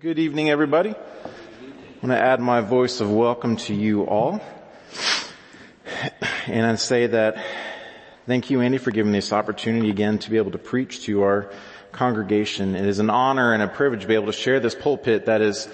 Good 0.00 0.18
evening, 0.18 0.50
everybody. 0.50 0.90
I 0.90 0.96
want 2.02 2.10
to 2.10 2.18
add 2.18 2.40
my 2.40 2.60
voice 2.60 3.00
of 3.00 3.10
welcome 3.12 3.56
to 3.58 3.74
you 3.74 4.02
all. 4.02 4.40
And 6.46 6.66
I 6.66 6.74
say 6.74 7.06
that 7.06 7.42
thank 8.26 8.50
you, 8.50 8.60
Andy, 8.60 8.78
for 8.78 8.90
giving 8.90 9.12
this 9.12 9.32
opportunity 9.32 9.90
again 9.90 10.18
to 10.18 10.30
be 10.30 10.36
able 10.36 10.50
to 10.50 10.58
preach 10.58 11.04
to 11.04 11.22
our 11.22 11.52
congregation. 11.92 12.74
It 12.74 12.84
is 12.86 12.98
an 12.98 13.08
honor 13.08 13.54
and 13.54 13.62
a 13.62 13.68
privilege 13.68 14.02
to 14.02 14.08
be 14.08 14.14
able 14.14 14.26
to 14.26 14.32
share 14.32 14.58
this 14.58 14.74
pulpit 14.74 15.26
that 15.26 15.40
is 15.40 15.68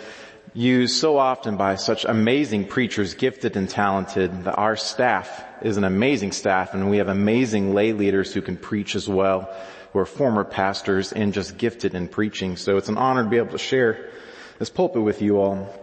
used 0.52 0.96
so 0.96 1.16
often 1.16 1.56
by 1.56 1.76
such 1.76 2.04
amazing 2.04 2.66
preachers, 2.66 3.14
gifted 3.14 3.56
and 3.56 3.70
talented. 3.70 4.46
Our 4.46 4.76
staff 4.76 5.44
is 5.62 5.78
an 5.78 5.84
amazing 5.84 6.32
staff 6.32 6.74
and 6.74 6.90
we 6.90 6.98
have 6.98 7.08
amazing 7.08 7.74
lay 7.74 7.94
leaders 7.94 8.34
who 8.34 8.42
can 8.42 8.58
preach 8.58 8.94
as 8.94 9.08
well 9.08 9.52
who 9.92 9.98
are 9.98 10.06
former 10.06 10.44
pastors 10.44 11.12
and 11.12 11.32
just 11.32 11.58
gifted 11.58 11.94
in 11.94 12.08
preaching. 12.08 12.56
So 12.56 12.76
it's 12.76 12.88
an 12.88 12.96
honor 12.96 13.24
to 13.24 13.28
be 13.30 13.38
able 13.38 13.52
to 13.52 13.58
share 13.58 14.10
this 14.58 14.70
pulpit 14.70 15.02
with 15.02 15.22
you 15.22 15.40
all. 15.40 15.74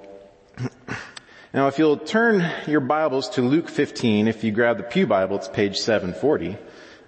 Now 1.54 1.68
if 1.68 1.80
you'll 1.80 1.98
turn 1.98 2.48
your 2.68 2.82
Bibles 2.82 3.30
to 3.30 3.42
Luke 3.42 3.70
15, 3.70 4.28
if 4.28 4.44
you 4.44 4.52
grab 4.52 4.78
the 4.78 4.84
Pew 4.84 5.08
Bible, 5.08 5.38
it's 5.38 5.48
page 5.48 5.78
740. 5.78 6.58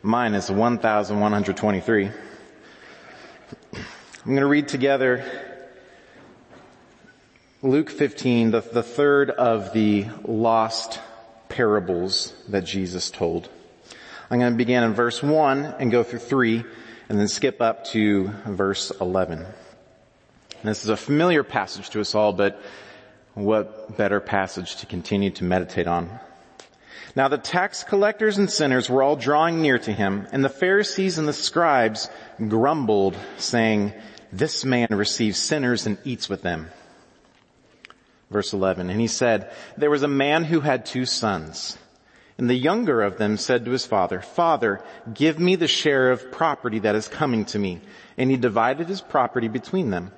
Mine 0.01 0.33
is 0.33 0.49
1123. 0.49 2.05
I'm 3.73 3.81
going 4.25 4.37
to 4.37 4.47
read 4.47 4.69
together 4.69 5.23
Luke 7.61 7.89
15, 7.89 8.51
the, 8.51 8.61
the 8.61 8.81
third 8.81 9.29
of 9.29 9.73
the 9.73 10.05
lost 10.23 11.01
parables 11.49 12.33
that 12.47 12.63
Jesus 12.63 13.11
told. 13.11 13.49
I'm 14.31 14.39
going 14.39 14.53
to 14.53 14.57
begin 14.57 14.83
in 14.83 14.93
verse 14.93 15.21
1 15.21 15.65
and 15.79 15.91
go 15.91 16.03
through 16.03 16.19
3 16.19 16.63
and 17.09 17.19
then 17.19 17.27
skip 17.27 17.59
up 17.61 17.85
to 17.85 18.29
verse 18.45 18.91
11. 19.01 19.45
This 20.63 20.83
is 20.83 20.89
a 20.89 20.97
familiar 20.97 21.43
passage 21.43 21.89
to 21.91 22.01
us 22.01 22.13
all, 22.13 22.33
but 22.33 22.61
what 23.33 23.97
better 23.97 24.19
passage 24.19 24.75
to 24.77 24.85
continue 24.85 25.31
to 25.31 25.43
meditate 25.43 25.87
on? 25.87 26.19
Now 27.15 27.27
the 27.27 27.37
tax 27.37 27.83
collectors 27.83 28.37
and 28.37 28.49
sinners 28.49 28.89
were 28.89 29.01
all 29.01 29.15
drawing 29.15 29.61
near 29.61 29.79
to 29.79 29.91
him, 29.91 30.27
and 30.31 30.45
the 30.45 30.49
Pharisees 30.49 31.17
and 31.17 31.27
the 31.27 31.33
scribes 31.33 32.09
grumbled, 32.47 33.17
saying, 33.37 33.93
this 34.31 34.63
man 34.63 34.89
receives 34.91 35.39
sinners 35.39 35.87
and 35.87 35.97
eats 36.05 36.29
with 36.29 36.43
them. 36.43 36.69
Verse 38.29 38.53
11, 38.53 38.91
and 38.91 39.01
he 39.01 39.07
said, 39.07 39.51
there 39.75 39.89
was 39.89 40.03
a 40.03 40.07
man 40.07 40.43
who 40.43 40.59
had 40.59 40.85
two 40.85 41.05
sons. 41.05 41.77
And 42.39 42.49
the 42.49 42.55
younger 42.55 43.01
of 43.01 43.17
them 43.17 43.35
said 43.35 43.65
to 43.65 43.71
his 43.71 43.85
father, 43.85 44.21
Father, 44.21 44.81
give 45.13 45.39
me 45.39 45.57
the 45.57 45.67
share 45.67 46.09
of 46.09 46.31
property 46.31 46.79
that 46.79 46.95
is 46.95 47.09
coming 47.09 47.43
to 47.47 47.59
me. 47.59 47.81
And 48.17 48.31
he 48.31 48.37
divided 48.37 48.87
his 48.87 49.01
property 49.01 49.49
between 49.49 49.89
them. 49.89 50.13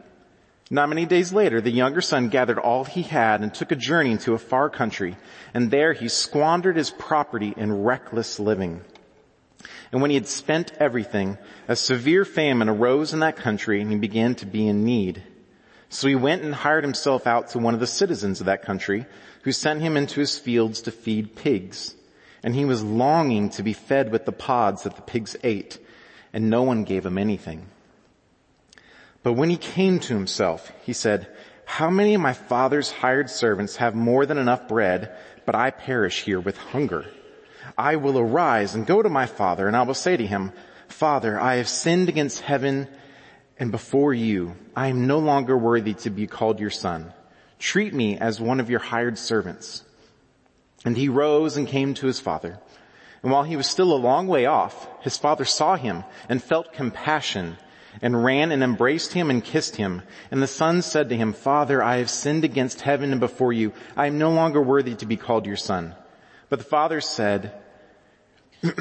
Not 0.69 0.89
many 0.89 1.07
days 1.07 1.33
later, 1.33 1.61
the 1.61 1.71
younger 1.71 1.99
son 1.99 2.29
gathered 2.29 2.59
all 2.59 2.83
he 2.83 3.01
had 3.01 3.41
and 3.41 3.51
took 3.51 3.71
a 3.71 3.75
journey 3.75 4.11
into 4.11 4.35
a 4.35 4.37
far 4.37 4.69
country, 4.69 5.17
and 5.55 5.71
there 5.71 5.93
he 5.93 6.09
squandered 6.09 6.77
his 6.77 6.91
property 6.91 7.55
in 7.57 7.81
reckless 7.83 8.39
living. 8.39 8.81
And 9.91 9.99
when 9.99 10.11
he 10.11 10.15
had 10.15 10.27
spent 10.27 10.73
everything, 10.79 11.39
a 11.67 11.75
severe 11.75 12.23
famine 12.23 12.69
arose 12.69 13.13
in 13.13 13.21
that 13.21 13.37
country 13.37 13.81
and 13.81 13.89
he 13.91 13.97
began 13.97 14.35
to 14.35 14.45
be 14.45 14.67
in 14.67 14.85
need. 14.85 15.23
So 15.89 16.07
he 16.07 16.13
went 16.13 16.43
and 16.43 16.53
hired 16.53 16.83
himself 16.83 17.25
out 17.25 17.49
to 17.49 17.57
one 17.57 17.73
of 17.73 17.79
the 17.79 17.87
citizens 17.87 18.41
of 18.41 18.45
that 18.45 18.61
country, 18.61 19.07
who 19.41 19.51
sent 19.51 19.81
him 19.81 19.97
into 19.97 20.19
his 20.19 20.37
fields 20.37 20.81
to 20.81 20.91
feed 20.91 21.35
pigs. 21.35 21.95
And 22.43 22.55
he 22.55 22.65
was 22.65 22.83
longing 22.83 23.49
to 23.51 23.63
be 23.63 23.73
fed 23.73 24.11
with 24.11 24.25
the 24.25 24.31
pods 24.31 24.83
that 24.83 24.95
the 24.95 25.01
pigs 25.01 25.35
ate, 25.43 25.77
and 26.33 26.49
no 26.49 26.63
one 26.63 26.83
gave 26.83 27.05
him 27.05 27.17
anything. 27.17 27.67
But 29.23 29.33
when 29.33 29.49
he 29.49 29.57
came 29.57 29.99
to 29.99 30.13
himself, 30.13 30.71
he 30.83 30.93
said, 30.93 31.27
how 31.71 31.89
many 31.89 32.15
of 32.15 32.21
my 32.21 32.33
father's 32.33 32.91
hired 32.91 33.29
servants 33.29 33.77
have 33.77 33.95
more 33.95 34.25
than 34.25 34.37
enough 34.37 34.67
bread, 34.67 35.15
but 35.45 35.55
I 35.55 35.71
perish 35.71 36.23
here 36.23 36.39
with 36.39 36.57
hunger? 36.57 37.05
I 37.77 37.95
will 37.95 38.19
arise 38.19 38.75
and 38.75 38.85
go 38.85 39.01
to 39.01 39.09
my 39.09 39.25
father 39.25 39.67
and 39.67 39.77
I 39.77 39.83
will 39.83 39.93
say 39.93 40.17
to 40.17 40.27
him, 40.27 40.51
Father, 40.89 41.39
I 41.39 41.55
have 41.55 41.69
sinned 41.69 42.09
against 42.09 42.41
heaven 42.41 42.89
and 43.57 43.71
before 43.71 44.13
you. 44.13 44.55
I 44.75 44.87
am 44.87 45.07
no 45.07 45.19
longer 45.19 45.57
worthy 45.57 45.93
to 46.03 46.09
be 46.09 46.27
called 46.27 46.59
your 46.59 46.69
son. 46.69 47.13
Treat 47.57 47.93
me 47.93 48.17
as 48.17 48.41
one 48.41 48.59
of 48.59 48.69
your 48.69 48.81
hired 48.81 49.17
servants. 49.17 49.85
And 50.83 50.97
he 50.97 51.09
rose 51.09 51.57
and 51.57 51.67
came 51.67 51.93
to 51.95 52.07
his 52.07 52.19
father. 52.19 52.59
And 53.23 53.31
while 53.31 53.43
he 53.43 53.55
was 53.55 53.67
still 53.67 53.93
a 53.93 53.95
long 53.95 54.27
way 54.27 54.45
off, 54.45 54.87
his 55.01 55.17
father 55.17 55.45
saw 55.45 55.75
him 55.75 56.03
and 56.27 56.41
felt 56.41 56.73
compassion 56.73 57.57
and 58.01 58.23
ran 58.23 58.51
and 58.51 58.63
embraced 58.63 59.13
him 59.13 59.29
and 59.29 59.43
kissed 59.43 59.75
him. 59.75 60.01
And 60.31 60.41
the 60.41 60.47
son 60.47 60.81
said 60.81 61.09
to 61.09 61.17
him, 61.17 61.33
Father, 61.33 61.83
I 61.83 61.97
have 61.97 62.09
sinned 62.09 62.43
against 62.43 62.81
heaven 62.81 63.11
and 63.11 63.19
before 63.19 63.53
you. 63.53 63.73
I 63.95 64.07
am 64.07 64.17
no 64.17 64.31
longer 64.31 64.61
worthy 64.61 64.95
to 64.95 65.05
be 65.05 65.17
called 65.17 65.45
your 65.45 65.57
son. 65.57 65.95
But 66.49 66.59
the 66.59 66.65
father 66.65 67.01
said, 67.01 67.53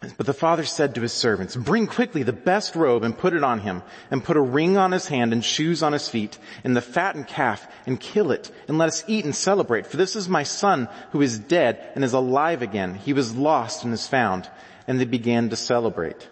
But 0.00 0.26
the 0.26 0.34
father 0.34 0.64
said 0.64 0.94
to 0.94 1.00
his 1.00 1.12
servants, 1.12 1.56
bring 1.56 1.86
quickly 1.86 2.22
the 2.22 2.32
best 2.32 2.76
robe 2.76 3.02
and 3.02 3.16
put 3.16 3.32
it 3.32 3.42
on 3.42 3.60
him 3.60 3.82
and 4.10 4.22
put 4.22 4.36
a 4.36 4.42
ring 4.42 4.76
on 4.76 4.92
his 4.92 5.08
hand 5.08 5.32
and 5.32 5.42
shoes 5.42 5.82
on 5.82 5.94
his 5.94 6.08
feet 6.08 6.38
and 6.64 6.76
the 6.76 6.82
fattened 6.82 7.28
calf 7.28 7.66
and 7.86 7.98
kill 7.98 8.30
it 8.30 8.50
and 8.68 8.76
let 8.76 8.88
us 8.88 9.04
eat 9.06 9.24
and 9.24 9.34
celebrate. 9.34 9.86
For 9.86 9.96
this 9.96 10.14
is 10.14 10.28
my 10.28 10.42
son 10.42 10.88
who 11.12 11.22
is 11.22 11.38
dead 11.38 11.92
and 11.94 12.04
is 12.04 12.12
alive 12.12 12.60
again. 12.60 12.94
He 12.94 13.14
was 13.14 13.34
lost 13.34 13.84
and 13.84 13.94
is 13.94 14.06
found. 14.06 14.48
And 14.86 15.00
they 15.00 15.06
began 15.06 15.48
to 15.48 15.56
celebrate. 15.56 16.28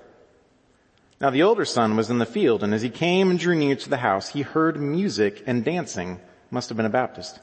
Now 1.20 1.30
the 1.30 1.42
older 1.42 1.64
son 1.64 1.96
was 1.96 2.10
in 2.10 2.18
the 2.18 2.26
field, 2.26 2.62
and 2.62 2.74
as 2.74 2.82
he 2.82 2.90
came 2.90 3.30
and 3.30 3.38
drew 3.38 3.56
near 3.56 3.74
to 3.76 3.88
the 3.88 3.96
house, 3.96 4.28
he 4.28 4.42
heard 4.42 4.78
music 4.78 5.42
and 5.46 5.64
dancing. 5.64 6.20
Must 6.50 6.68
have 6.68 6.76
been 6.76 6.86
a 6.86 6.90
Baptist. 6.90 7.40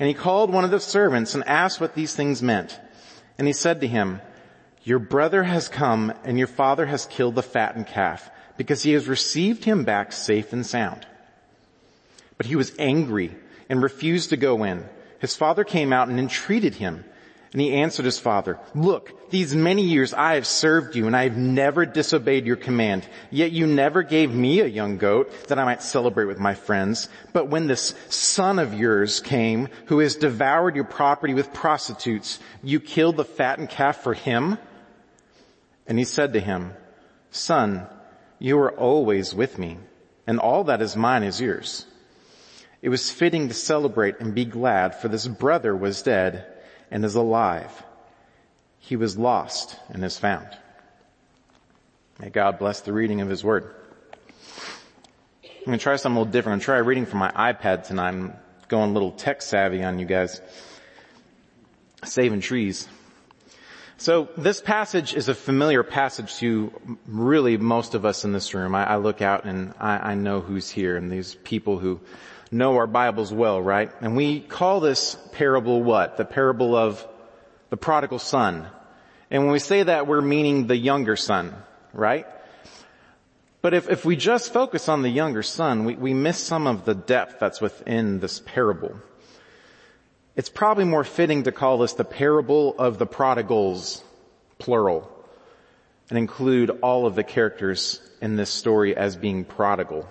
And 0.00 0.08
he 0.08 0.14
called 0.14 0.50
one 0.50 0.64
of 0.64 0.70
the 0.70 0.80
servants 0.80 1.34
and 1.34 1.44
asked 1.46 1.80
what 1.80 1.94
these 1.94 2.14
things 2.14 2.42
meant. 2.42 2.80
And 3.38 3.46
he 3.46 3.52
said 3.52 3.82
to 3.82 3.86
him, 3.86 4.20
your 4.82 4.98
brother 4.98 5.42
has 5.42 5.68
come 5.68 6.12
and 6.24 6.38
your 6.38 6.46
father 6.46 6.86
has 6.86 7.06
killed 7.06 7.34
the 7.34 7.42
fattened 7.42 7.86
calf 7.86 8.30
because 8.56 8.82
he 8.82 8.92
has 8.92 9.08
received 9.08 9.64
him 9.64 9.84
back 9.84 10.12
safe 10.12 10.52
and 10.52 10.64
sound. 10.64 11.06
But 12.36 12.46
he 12.46 12.56
was 12.56 12.72
angry 12.78 13.36
and 13.68 13.82
refused 13.82 14.30
to 14.30 14.36
go 14.36 14.64
in. 14.64 14.88
His 15.18 15.36
father 15.36 15.64
came 15.64 15.92
out 15.92 16.08
and 16.08 16.18
entreated 16.18 16.74
him. 16.74 17.04
And 17.52 17.60
he 17.60 17.74
answered 17.74 18.04
his 18.04 18.18
father, 18.18 18.60
look, 18.76 19.30
these 19.30 19.56
many 19.56 19.82
years 19.82 20.14
I 20.14 20.34
have 20.34 20.46
served 20.46 20.94
you 20.94 21.08
and 21.08 21.16
I 21.16 21.24
have 21.24 21.36
never 21.36 21.84
disobeyed 21.84 22.46
your 22.46 22.54
command. 22.56 23.08
Yet 23.30 23.50
you 23.50 23.66
never 23.66 24.04
gave 24.04 24.32
me 24.32 24.60
a 24.60 24.66
young 24.66 24.98
goat 24.98 25.48
that 25.48 25.58
I 25.58 25.64
might 25.64 25.82
celebrate 25.82 26.26
with 26.26 26.38
my 26.38 26.54
friends. 26.54 27.08
But 27.32 27.48
when 27.48 27.66
this 27.66 27.94
son 28.08 28.60
of 28.60 28.72
yours 28.72 29.18
came 29.18 29.68
who 29.86 29.98
has 29.98 30.14
devoured 30.14 30.76
your 30.76 30.84
property 30.84 31.34
with 31.34 31.52
prostitutes, 31.52 32.38
you 32.62 32.78
killed 32.78 33.16
the 33.16 33.24
fattened 33.24 33.68
calf 33.68 34.02
for 34.04 34.14
him? 34.14 34.56
And 35.86 35.98
he 35.98 36.04
said 36.04 36.32
to 36.34 36.40
him, 36.40 36.72
son, 37.30 37.86
you 38.38 38.58
are 38.58 38.72
always 38.72 39.34
with 39.34 39.58
me 39.58 39.78
and 40.30 40.38
all 40.38 40.62
that 40.64 40.80
is 40.80 40.94
mine 40.94 41.24
is 41.24 41.40
yours. 41.40 41.84
It 42.82 42.88
was 42.88 43.10
fitting 43.10 43.48
to 43.48 43.54
celebrate 43.54 44.20
and 44.20 44.32
be 44.32 44.44
glad 44.44 44.94
for 44.94 45.08
this 45.08 45.26
brother 45.26 45.76
was 45.76 46.02
dead 46.02 46.46
and 46.88 47.04
is 47.04 47.16
alive. 47.16 47.82
He 48.78 48.94
was 48.94 49.18
lost 49.18 49.76
and 49.88 50.04
is 50.04 50.18
found. 50.18 50.46
May 52.20 52.30
God 52.30 52.60
bless 52.60 52.80
the 52.82 52.92
reading 52.92 53.20
of 53.20 53.28
his 53.28 53.42
word. 53.42 53.74
I'm 55.44 55.66
going 55.66 55.78
to 55.78 55.82
try 55.82 55.96
something 55.96 56.16
a 56.16 56.20
little 56.20 56.32
different. 56.32 56.52
I'm 56.52 56.58
going 56.58 56.60
to 56.60 56.64
try 56.64 56.78
reading 56.78 57.06
from 57.06 57.18
my 57.18 57.32
iPad 57.32 57.88
tonight. 57.88 58.08
I'm 58.10 58.34
going 58.68 58.90
a 58.90 58.92
little 58.92 59.10
tech 59.10 59.42
savvy 59.42 59.82
on 59.82 59.98
you 59.98 60.06
guys. 60.06 60.40
Saving 62.04 62.40
trees. 62.40 62.88
So 64.00 64.30
this 64.34 64.62
passage 64.62 65.12
is 65.12 65.28
a 65.28 65.34
familiar 65.34 65.82
passage 65.82 66.36
to 66.36 66.72
really 67.06 67.58
most 67.58 67.94
of 67.94 68.06
us 68.06 68.24
in 68.24 68.32
this 68.32 68.54
room. 68.54 68.74
I, 68.74 68.92
I 68.92 68.96
look 68.96 69.20
out 69.20 69.44
and 69.44 69.74
I, 69.78 70.12
I 70.12 70.14
know 70.14 70.40
who's 70.40 70.70
here 70.70 70.96
and 70.96 71.12
these 71.12 71.34
people 71.34 71.78
who 71.78 72.00
know 72.50 72.76
our 72.76 72.86
Bibles 72.86 73.30
well, 73.30 73.60
right? 73.60 73.92
And 74.00 74.16
we 74.16 74.40
call 74.40 74.80
this 74.80 75.18
parable 75.32 75.82
what? 75.82 76.16
The 76.16 76.24
parable 76.24 76.74
of 76.74 77.06
the 77.68 77.76
prodigal 77.76 78.20
son. 78.20 78.68
And 79.30 79.42
when 79.42 79.52
we 79.52 79.58
say 79.58 79.82
that, 79.82 80.06
we're 80.06 80.22
meaning 80.22 80.66
the 80.66 80.78
younger 80.78 81.14
son, 81.14 81.54
right? 81.92 82.26
But 83.60 83.74
if, 83.74 83.90
if 83.90 84.06
we 84.06 84.16
just 84.16 84.50
focus 84.50 84.88
on 84.88 85.02
the 85.02 85.10
younger 85.10 85.42
son, 85.42 85.84
we, 85.84 85.96
we 85.96 86.14
miss 86.14 86.38
some 86.38 86.66
of 86.66 86.86
the 86.86 86.94
depth 86.94 87.38
that's 87.38 87.60
within 87.60 88.20
this 88.20 88.40
parable. 88.40 88.98
It's 90.36 90.48
probably 90.48 90.84
more 90.84 91.04
fitting 91.04 91.44
to 91.44 91.52
call 91.52 91.78
this 91.78 91.94
the 91.94 92.04
parable 92.04 92.74
of 92.78 92.98
the 92.98 93.06
prodigals, 93.06 94.02
plural, 94.58 95.10
and 96.08 96.18
include 96.18 96.70
all 96.82 97.06
of 97.06 97.14
the 97.14 97.24
characters 97.24 98.00
in 98.20 98.36
this 98.36 98.50
story 98.50 98.96
as 98.96 99.16
being 99.16 99.44
prodigal. 99.44 100.08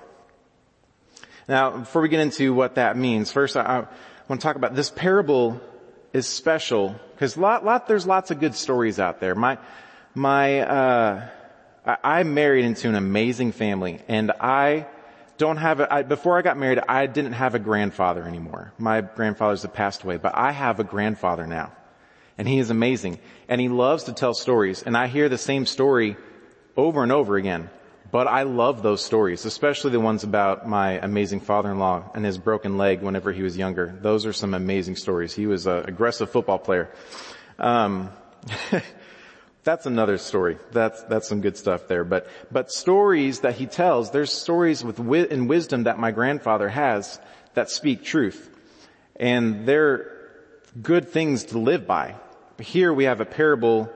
Now, 1.48 1.80
before 1.80 2.02
we 2.02 2.10
get 2.10 2.20
into 2.20 2.54
what 2.54 2.76
that 2.76 2.98
means, 2.98 3.32
first 3.32 3.58
I, 3.58 3.62
I 3.62 3.78
want 4.28 4.42
to 4.42 4.46
talk 4.46 4.56
about 4.56 4.76
this 4.76 4.90
parable 4.90 5.60
is 6.14 6.28
special 6.28 6.96
because 7.16 7.38
lot, 7.38 7.66
lot, 7.66 7.88
there's 7.88 8.06
lots 8.06 8.30
of 8.30 8.40
good 8.40 8.56
stories 8.56 9.00
out 9.00 9.20
there. 9.20 9.36
My, 9.36 9.58
my, 10.14 10.60
uh, 10.62 11.30
I, 11.86 11.98
I 12.04 12.24
married 12.24 12.66
into 12.66 12.88
an 12.90 12.96
amazing 12.96 13.52
family 13.52 14.02
and 14.08 14.32
I 14.40 14.88
don't 15.40 15.58
have 15.58 15.80
a, 15.80 15.92
I, 15.92 16.04
before 16.04 16.38
I 16.38 16.42
got 16.44 16.58
married, 16.58 16.80
I 16.88 17.08
didn't 17.08 17.32
have 17.32 17.56
a 17.56 17.60
grandfather 17.60 18.24
anymore. 18.24 18.74
My 18.78 19.02
grandfathers 19.02 19.66
passed 19.74 20.04
away, 20.04 20.18
but 20.18 20.36
I 20.36 20.52
have 20.52 20.80
a 20.80 20.84
grandfather 20.84 21.48
now. 21.48 21.72
And 22.38 22.48
he 22.48 22.60
is 22.60 22.70
amazing. 22.70 23.20
And 23.48 23.60
he 23.60 23.70
loves 23.70 24.04
to 24.04 24.14
tell 24.14 24.34
stories. 24.34 24.84
And 24.84 24.96
I 24.96 25.08
hear 25.08 25.30
the 25.30 25.38
same 25.38 25.66
story 25.66 26.18
over 26.76 27.04
and 27.04 27.12
over 27.12 27.38
again. 27.38 27.70
But 28.12 28.28
I 28.28 28.44
love 28.44 28.82
those 28.82 29.04
stories, 29.04 29.46
especially 29.46 29.92
the 29.92 30.00
ones 30.00 30.24
about 30.24 30.68
my 30.68 30.94
amazing 30.94 31.40
father-in-law 31.40 32.12
and 32.16 32.26
his 32.26 32.38
broken 32.38 32.78
leg 32.78 33.02
whenever 33.02 33.32
he 33.32 33.44
was 33.44 33.56
younger. 33.56 33.98
Those 34.02 34.26
are 34.26 34.34
some 34.34 34.54
amazing 34.54 34.98
stories. 34.98 35.34
He 35.34 35.48
was 35.48 35.68
an 35.68 35.86
aggressive 35.88 36.32
football 36.32 36.60
player. 36.60 36.90
Um, 37.58 38.10
that's 39.64 39.86
another 39.86 40.18
story. 40.18 40.58
That's, 40.72 41.02
that's 41.04 41.28
some 41.28 41.42
good 41.42 41.58
stuff 41.58 41.88
there. 41.88 42.04
But, 42.04 42.28
but 42.52 42.72
stories 42.72 43.42
that 43.42 43.56
he 43.56 43.66
tells, 43.66 44.12
there's 44.12 44.32
stories 44.32 44.84
with 44.84 44.98
wi- 44.98 45.28
and 45.30 45.50
wisdom 45.50 45.84
that 45.84 46.00
my 46.00 46.12
grandfather 46.12 46.70
has 46.70 47.20
that 47.54 47.70
speak 47.70 48.04
truth. 48.04 48.50
And 49.16 49.68
they're 49.68 50.12
good 50.82 51.10
things 51.10 51.46
to 51.46 51.60
live 51.60 51.86
by. 51.86 52.16
Here 52.60 52.94
we 52.94 53.06
have 53.06 53.22
a 53.22 53.26
parable, 53.26 53.92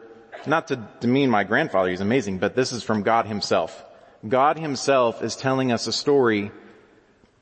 not 0.46 0.68
to 0.68 0.76
demean 1.00 1.30
my 1.30 1.44
grandfather, 1.44 1.90
he's 1.90 2.02
amazing, 2.02 2.40
but 2.40 2.56
this 2.56 2.72
is 2.72 2.84
from 2.84 3.04
God 3.04 3.26
himself. 3.26 3.84
God 4.28 4.58
himself 4.58 5.22
is 5.22 5.36
telling 5.36 5.72
us 5.72 5.88
a 5.88 5.92
story 5.92 6.52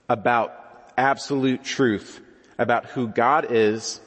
about 0.10 0.54
absolute 0.98 1.64
truth, 1.64 2.20
about 2.58 2.86
who 2.88 3.08
God 3.08 3.48
is, 3.50 4.02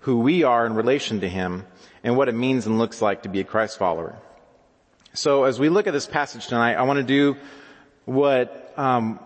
who 0.00 0.18
we 0.20 0.44
are 0.44 0.64
in 0.66 0.74
relation 0.74 1.20
to 1.20 1.28
him, 1.28 1.66
and 2.02 2.16
what 2.16 2.28
it 2.28 2.34
means 2.34 2.66
and 2.66 2.78
looks 2.78 3.02
like 3.02 3.22
to 3.22 3.28
be 3.28 3.40
a 3.40 3.44
Christ 3.44 3.78
follower. 3.78 4.16
So 5.12 5.44
as 5.44 5.58
we 5.58 5.68
look 5.68 5.86
at 5.86 5.92
this 5.92 6.06
passage 6.06 6.46
tonight, 6.46 6.74
I 6.74 6.82
want 6.82 6.98
to 6.98 7.02
do 7.02 7.36
what 8.04 8.72
um, 8.76 9.18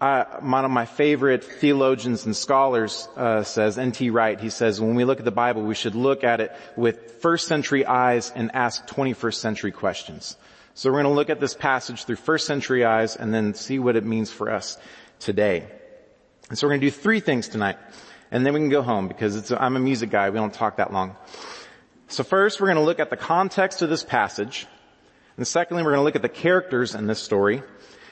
I, 0.00 0.24
one 0.40 0.64
of 0.64 0.72
my 0.72 0.84
favorite 0.84 1.44
theologians 1.44 2.26
and 2.26 2.36
scholars 2.36 3.08
uh, 3.16 3.44
says, 3.44 3.78
N.T. 3.78 4.10
Wright. 4.10 4.40
He 4.40 4.50
says 4.50 4.80
when 4.80 4.96
we 4.96 5.04
look 5.04 5.20
at 5.20 5.24
the 5.24 5.30
Bible, 5.30 5.62
we 5.62 5.76
should 5.76 5.94
look 5.94 6.24
at 6.24 6.40
it 6.40 6.52
with 6.76 7.20
first 7.22 7.46
century 7.46 7.86
eyes 7.86 8.32
and 8.34 8.50
ask 8.52 8.84
21st 8.88 9.34
century 9.34 9.70
questions. 9.70 10.36
So 10.74 10.90
we're 10.90 11.02
going 11.02 11.12
to 11.12 11.16
look 11.16 11.30
at 11.30 11.38
this 11.38 11.54
passage 11.54 12.04
through 12.04 12.16
first 12.16 12.46
century 12.46 12.84
eyes 12.84 13.14
and 13.14 13.32
then 13.32 13.54
see 13.54 13.78
what 13.78 13.94
it 13.94 14.04
means 14.04 14.30
for 14.30 14.50
us 14.50 14.76
today. 15.20 15.68
And 16.48 16.58
so 16.58 16.66
we're 16.66 16.72
going 16.72 16.80
to 16.80 16.86
do 16.88 16.90
three 16.90 17.20
things 17.20 17.46
tonight, 17.46 17.78
and 18.32 18.44
then 18.44 18.54
we 18.54 18.60
can 18.60 18.70
go 18.70 18.82
home 18.82 19.06
because 19.06 19.52
I'm 19.52 19.76
a 19.76 19.80
music 19.80 20.10
guy. 20.10 20.30
We 20.30 20.36
don't 20.36 20.52
talk 20.52 20.78
that 20.78 20.92
long. 20.92 21.16
So 22.12 22.24
first, 22.24 22.60
we're 22.60 22.66
going 22.66 22.76
to 22.76 22.84
look 22.84 23.00
at 23.00 23.08
the 23.08 23.16
context 23.16 23.80
of 23.80 23.88
this 23.88 24.04
passage. 24.04 24.66
And 25.38 25.48
secondly, 25.48 25.82
we're 25.82 25.92
going 25.92 26.00
to 26.00 26.04
look 26.04 26.14
at 26.16 26.20
the 26.20 26.28
characters 26.28 26.94
in 26.94 27.06
this 27.06 27.18
story. 27.18 27.62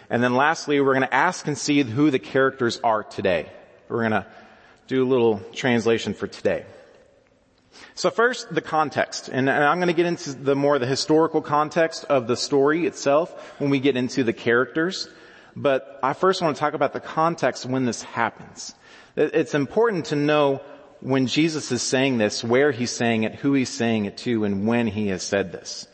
And 0.08 0.22
then 0.22 0.34
lastly, 0.34 0.80
we're 0.80 0.94
going 0.94 1.06
to 1.06 1.14
ask 1.14 1.46
and 1.46 1.56
see 1.56 1.82
who 1.82 2.10
the 2.10 2.18
characters 2.18 2.80
are 2.82 3.02
today. 3.02 3.52
We're 3.90 4.08
going 4.08 4.22
to 4.22 4.26
do 4.86 5.04
a 5.04 5.08
little 5.08 5.40
translation 5.52 6.14
for 6.14 6.26
today. 6.26 6.64
So 7.94 8.08
first, 8.08 8.54
the 8.54 8.62
context. 8.62 9.28
And 9.28 9.50
I'm 9.50 9.76
going 9.76 9.88
to 9.88 9.92
get 9.92 10.06
into 10.06 10.32
the 10.32 10.56
more 10.56 10.78
the 10.78 10.86
historical 10.86 11.42
context 11.42 12.06
of 12.06 12.26
the 12.26 12.38
story 12.38 12.86
itself 12.86 13.30
when 13.60 13.68
we 13.68 13.80
get 13.80 13.98
into 13.98 14.24
the 14.24 14.32
characters. 14.32 15.10
But 15.54 16.00
I 16.02 16.14
first 16.14 16.40
want 16.40 16.56
to 16.56 16.60
talk 16.60 16.72
about 16.72 16.94
the 16.94 17.00
context 17.00 17.66
when 17.66 17.84
this 17.84 18.00
happens. 18.00 18.74
It's 19.14 19.52
important 19.52 20.06
to 20.06 20.16
know 20.16 20.62
when 21.00 21.26
Jesus 21.26 21.72
is 21.72 21.82
saying 21.82 22.18
this, 22.18 22.44
where 22.44 22.72
he's 22.72 22.90
saying 22.90 23.24
it, 23.24 23.34
who 23.34 23.54
he's 23.54 23.70
saying 23.70 24.04
it 24.04 24.18
to, 24.18 24.44
and 24.44 24.66
when 24.66 24.86
he 24.86 25.08
has 25.08 25.22
said 25.22 25.50
this. 25.52 25.88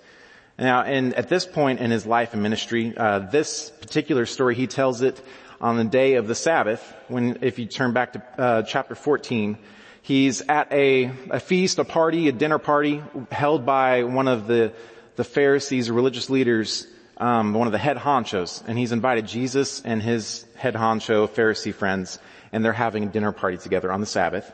Now, 0.59 0.83
and 0.83 1.15
at 1.15 1.29
this 1.29 1.47
point 1.47 1.81
in 1.81 1.91
his 1.91 2.07
life 2.07 2.33
and 2.33 2.43
ministry, 2.43 2.97
uh, 2.97 3.21
this 3.21 3.71
particular 3.71 4.27
story, 4.27 4.55
he 4.55 4.67
tells 4.67 5.03
it 5.03 5.21
on 5.61 5.77
the 5.77 5.85
day 5.85 6.15
of 6.15 6.27
the 6.27 6.35
Sabbath, 6.35 6.83
when, 7.09 7.39
if 7.43 7.59
you 7.59 7.67
turn 7.67 7.93
back 7.93 8.15
to 8.15 8.41
uh, 8.41 8.63
chapter 8.63 8.95
14, 8.95 9.59
he's 10.03 10.43
at 10.43 10.73
a, 10.73 11.11
a 11.31 11.41
feast, 11.41 11.79
a 11.79 11.85
party, 11.85 12.29
a 12.29 12.33
dinner 12.33 12.59
party 12.59 13.03
held 13.31 13.65
by 13.65 14.05
one 14.05 14.29
of 14.29 14.47
the, 14.47 14.73
the 15.17 15.25
Pharisees, 15.25 15.91
religious 15.91 16.31
leaders, 16.31 16.87
um, 17.19 17.55
one 17.55 17.69
of 17.69 17.73
the 17.73 17.79
head 17.79 17.97
honchos, 17.97 18.63
and 18.67 18.77
he's 18.77 18.93
invited 18.93 19.27
Jesus 19.27 19.83
and 19.83 20.03
his 20.03 20.45
head 20.57 20.75
honcho 20.75 21.29
Pharisee 21.29 21.73
friends, 21.75 22.19
and 22.51 22.65
they're 22.65 22.73
having 22.73 23.05
a 23.05 23.07
dinner 23.07 23.33
party 23.33 23.57
together 23.57 23.93
on 23.93 24.01
the 24.01 24.07
Sabbath 24.07 24.51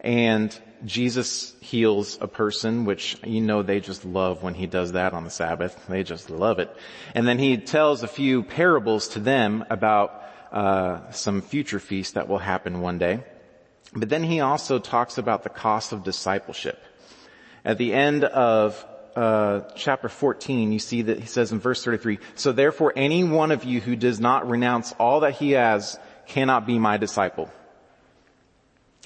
and 0.00 0.56
Jesus 0.84 1.54
heals 1.60 2.18
a 2.20 2.28
person, 2.28 2.84
which 2.84 3.16
you 3.24 3.40
know 3.40 3.62
they 3.62 3.80
just 3.80 4.04
love 4.04 4.42
when 4.42 4.54
he 4.54 4.66
does 4.66 4.92
that 4.92 5.14
on 5.14 5.24
the 5.24 5.30
Sabbath. 5.30 5.86
They 5.88 6.02
just 6.02 6.30
love 6.30 6.58
it. 6.58 6.74
And 7.14 7.26
then 7.26 7.38
he 7.38 7.56
tells 7.56 8.02
a 8.02 8.08
few 8.08 8.42
parables 8.42 9.08
to 9.08 9.20
them 9.20 9.64
about 9.70 10.22
uh, 10.52 11.10
some 11.10 11.40
future 11.40 11.80
feast 11.80 12.14
that 12.14 12.28
will 12.28 12.38
happen 12.38 12.80
one 12.80 12.98
day. 12.98 13.24
But 13.94 14.08
then 14.08 14.22
he 14.22 14.40
also 14.40 14.78
talks 14.78 15.18
about 15.18 15.42
the 15.42 15.48
cost 15.48 15.92
of 15.92 16.04
discipleship. 16.04 16.82
At 17.64 17.78
the 17.78 17.94
end 17.94 18.24
of 18.24 18.84
uh, 19.16 19.62
chapter 19.74 20.08
14, 20.08 20.72
you 20.72 20.78
see 20.78 21.02
that 21.02 21.20
he 21.20 21.26
says 21.26 21.50
in 21.50 21.58
verse 21.58 21.82
33, 21.82 22.18
so 22.34 22.52
therefore 22.52 22.92
any 22.94 23.24
one 23.24 23.50
of 23.50 23.64
you 23.64 23.80
who 23.80 23.96
does 23.96 24.20
not 24.20 24.48
renounce 24.48 24.92
all 24.98 25.20
that 25.20 25.34
he 25.34 25.52
has 25.52 25.98
cannot 26.26 26.66
be 26.66 26.78
my 26.78 26.98
disciple. 26.98 27.50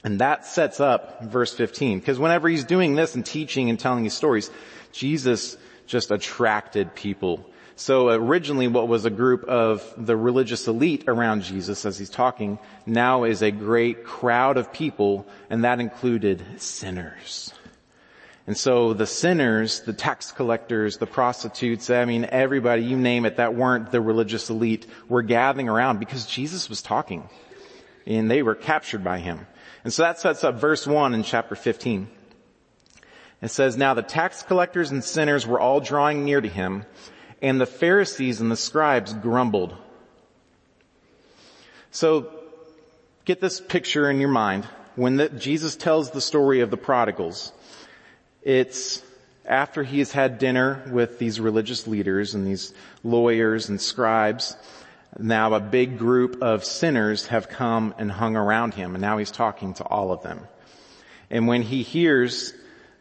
And 0.02 0.20
that 0.20 0.46
sets 0.46 0.80
up 0.80 1.22
verse 1.24 1.52
15. 1.54 1.98
Because 1.98 2.18
whenever 2.18 2.48
he's 2.48 2.64
doing 2.64 2.94
this 2.94 3.14
and 3.14 3.24
teaching 3.24 3.68
and 3.68 3.78
telling 3.78 4.04
his 4.04 4.14
stories, 4.14 4.50
Jesus 4.92 5.56
just 5.86 6.10
attracted 6.10 6.94
people. 6.94 7.46
So 7.76 8.08
originally 8.10 8.68
what 8.68 8.88
was 8.88 9.04
a 9.06 9.10
group 9.10 9.44
of 9.44 9.82
the 9.96 10.16
religious 10.16 10.68
elite 10.68 11.04
around 11.08 11.42
Jesus 11.42 11.86
as 11.86 11.98
he's 11.98 12.10
talking 12.10 12.58
now 12.84 13.24
is 13.24 13.40
a 13.40 13.50
great 13.50 14.04
crowd 14.04 14.58
of 14.58 14.72
people 14.72 15.26
and 15.48 15.64
that 15.64 15.80
included 15.80 16.44
sinners. 16.58 17.54
And 18.46 18.56
so 18.56 18.92
the 18.92 19.06
sinners, 19.06 19.80
the 19.80 19.92
tax 19.92 20.30
collectors, 20.32 20.98
the 20.98 21.06
prostitutes, 21.06 21.88
I 21.88 22.04
mean 22.04 22.26
everybody, 22.30 22.82
you 22.82 22.98
name 22.98 23.24
it, 23.24 23.36
that 23.36 23.54
weren't 23.54 23.90
the 23.90 24.00
religious 24.00 24.50
elite 24.50 24.86
were 25.08 25.22
gathering 25.22 25.68
around 25.68 26.00
because 26.00 26.26
Jesus 26.26 26.68
was 26.68 26.82
talking 26.82 27.28
and 28.06 28.30
they 28.30 28.42
were 28.42 28.54
captured 28.54 29.02
by 29.02 29.20
him. 29.20 29.46
And 29.84 29.92
so 29.92 30.02
that 30.02 30.18
sets 30.18 30.44
up 30.44 30.56
verse 30.56 30.86
1 30.86 31.14
in 31.14 31.22
chapter 31.22 31.54
15. 31.54 32.08
It 33.42 33.48
says, 33.48 33.76
Now 33.76 33.94
the 33.94 34.02
tax 34.02 34.42
collectors 34.42 34.90
and 34.90 35.02
sinners 35.02 35.46
were 35.46 35.60
all 35.60 35.80
drawing 35.80 36.24
near 36.24 36.40
to 36.40 36.48
him, 36.48 36.84
and 37.40 37.60
the 37.60 37.66
Pharisees 37.66 38.40
and 38.40 38.50
the 38.50 38.56
scribes 38.56 39.14
grumbled. 39.14 39.74
So 41.90 42.30
get 43.24 43.40
this 43.40 43.60
picture 43.60 44.10
in 44.10 44.20
your 44.20 44.30
mind. 44.30 44.64
When 44.96 45.16
the, 45.16 45.28
Jesus 45.28 45.76
tells 45.76 46.10
the 46.10 46.20
story 46.20 46.60
of 46.60 46.70
the 46.70 46.76
prodigals, 46.76 47.52
it's 48.42 49.02
after 49.46 49.82
he 49.82 49.98
has 49.98 50.12
had 50.12 50.38
dinner 50.38 50.82
with 50.90 51.18
these 51.18 51.40
religious 51.40 51.86
leaders 51.86 52.34
and 52.34 52.46
these 52.46 52.74
lawyers 53.02 53.68
and 53.68 53.80
scribes, 53.80 54.56
now 55.18 55.52
a 55.54 55.60
big 55.60 55.98
group 55.98 56.42
of 56.42 56.64
sinners 56.64 57.26
have 57.26 57.48
come 57.48 57.94
and 57.98 58.10
hung 58.10 58.36
around 58.36 58.74
him 58.74 58.94
and 58.94 59.02
now 59.02 59.18
he's 59.18 59.30
talking 59.30 59.74
to 59.74 59.84
all 59.84 60.12
of 60.12 60.22
them. 60.22 60.46
And 61.30 61.46
when 61.46 61.62
he 61.62 61.82
hears 61.82 62.54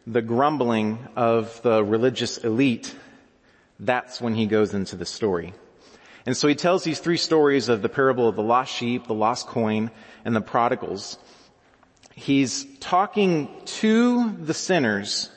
the 0.06 0.22
grumbling 0.22 1.08
of 1.16 1.60
the 1.62 1.84
religious 1.84 2.38
elite, 2.38 2.94
that's 3.78 4.20
when 4.20 4.34
he 4.34 4.46
goes 4.46 4.74
into 4.74 4.96
the 4.96 5.06
story. 5.06 5.54
And 6.26 6.36
so 6.36 6.48
he 6.48 6.54
tells 6.54 6.84
these 6.84 7.00
three 7.00 7.16
stories 7.16 7.68
of 7.68 7.82
the 7.82 7.88
parable 7.88 8.28
of 8.28 8.36
the 8.36 8.42
lost 8.42 8.74
sheep, 8.74 9.06
the 9.06 9.14
lost 9.14 9.46
coin, 9.46 9.90
and 10.24 10.36
the 10.36 10.40
prodigals. 10.40 11.18
He's 12.14 12.66
talking 12.78 13.48
to 13.64 14.30
the 14.32 14.52
sinners, 14.52 15.30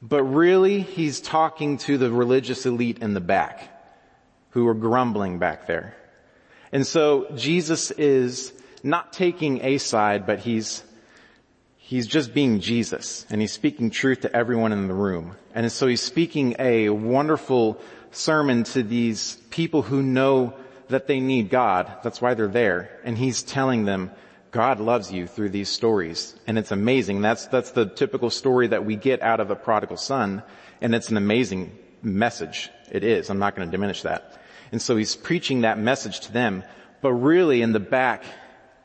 but 0.00 0.22
really 0.22 0.80
he's 0.80 1.20
talking 1.20 1.76
to 1.78 1.98
the 1.98 2.10
religious 2.10 2.64
elite 2.64 3.00
in 3.00 3.14
the 3.14 3.20
back 3.20 3.69
who 4.50 4.64
were 4.64 4.74
grumbling 4.74 5.38
back 5.38 5.66
there. 5.66 5.96
And 6.72 6.86
so 6.86 7.26
Jesus 7.34 7.90
is 7.90 8.52
not 8.82 9.12
taking 9.12 9.64
a 9.64 9.78
side, 9.78 10.26
but 10.26 10.38
he's, 10.38 10.82
he's 11.76 12.06
just 12.06 12.32
being 12.32 12.60
Jesus 12.60 13.26
and 13.30 13.40
he's 13.40 13.52
speaking 13.52 13.90
truth 13.90 14.20
to 14.20 14.34
everyone 14.34 14.72
in 14.72 14.88
the 14.88 14.94
room. 14.94 15.36
And 15.54 15.70
so 15.70 15.86
he's 15.86 16.02
speaking 16.02 16.56
a 16.58 16.88
wonderful 16.90 17.80
sermon 18.12 18.64
to 18.64 18.82
these 18.82 19.36
people 19.50 19.82
who 19.82 20.02
know 20.02 20.54
that 20.88 21.06
they 21.06 21.20
need 21.20 21.50
God. 21.50 21.92
That's 22.02 22.20
why 22.20 22.34
they're 22.34 22.48
there. 22.48 22.98
And 23.04 23.16
he's 23.16 23.42
telling 23.42 23.84
them, 23.84 24.10
God 24.50 24.80
loves 24.80 25.12
you 25.12 25.28
through 25.28 25.50
these 25.50 25.68
stories. 25.68 26.34
And 26.46 26.58
it's 26.58 26.72
amazing. 26.72 27.22
That's, 27.22 27.46
that's 27.46 27.70
the 27.70 27.86
typical 27.86 28.30
story 28.30 28.68
that 28.68 28.84
we 28.84 28.96
get 28.96 29.22
out 29.22 29.38
of 29.38 29.46
the 29.46 29.54
prodigal 29.54 29.96
son. 29.96 30.42
And 30.80 30.94
it's 30.94 31.08
an 31.08 31.16
amazing 31.16 31.78
message. 32.02 32.70
It 32.90 33.04
is. 33.04 33.30
I'm 33.30 33.38
not 33.38 33.54
going 33.54 33.68
to 33.68 33.72
diminish 33.72 34.02
that. 34.02 34.39
And 34.72 34.80
so 34.80 34.96
he's 34.96 35.16
preaching 35.16 35.62
that 35.62 35.78
message 35.78 36.20
to 36.20 36.32
them. 36.32 36.64
But 37.00 37.12
really 37.12 37.62
in 37.62 37.72
the 37.72 37.80
back 37.80 38.24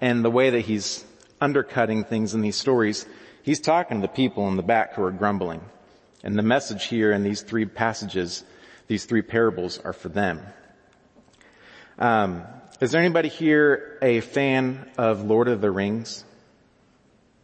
and 0.01 0.24
the 0.24 0.32
way 0.32 0.51
that 0.51 0.62
he's 0.62 1.06
undercutting 1.42 2.06
things 2.06 2.34
in 2.34 2.42
these 2.42 2.56
stories, 2.56 3.06
he's 3.44 3.60
talking 3.60 4.01
to 4.01 4.08
the 4.08 4.13
people 4.13 4.48
in 4.48 4.56
the 4.56 4.63
back 4.63 4.94
who 4.94 5.04
are 5.04 5.12
grumbling. 5.12 5.62
And 6.24 6.38
the 6.38 6.44
message 6.44 6.86
here 6.86 7.12
in 7.12 7.24
these 7.24 7.42
three 7.42 7.65
passages, 7.65 8.44
these 8.88 9.06
three 9.06 9.22
parables 9.22 9.80
are 9.80 9.94
for 9.94 10.10
them. 10.10 10.42
Um, 12.00 12.44
is 12.82 12.92
there 12.92 13.01
anybody 13.01 13.30
here 13.30 13.98
a 14.01 14.22
fan 14.22 14.89
of 14.98 15.24
Lord 15.24 15.48
of 15.48 15.62
the 15.62 15.72
Rings? 15.72 16.25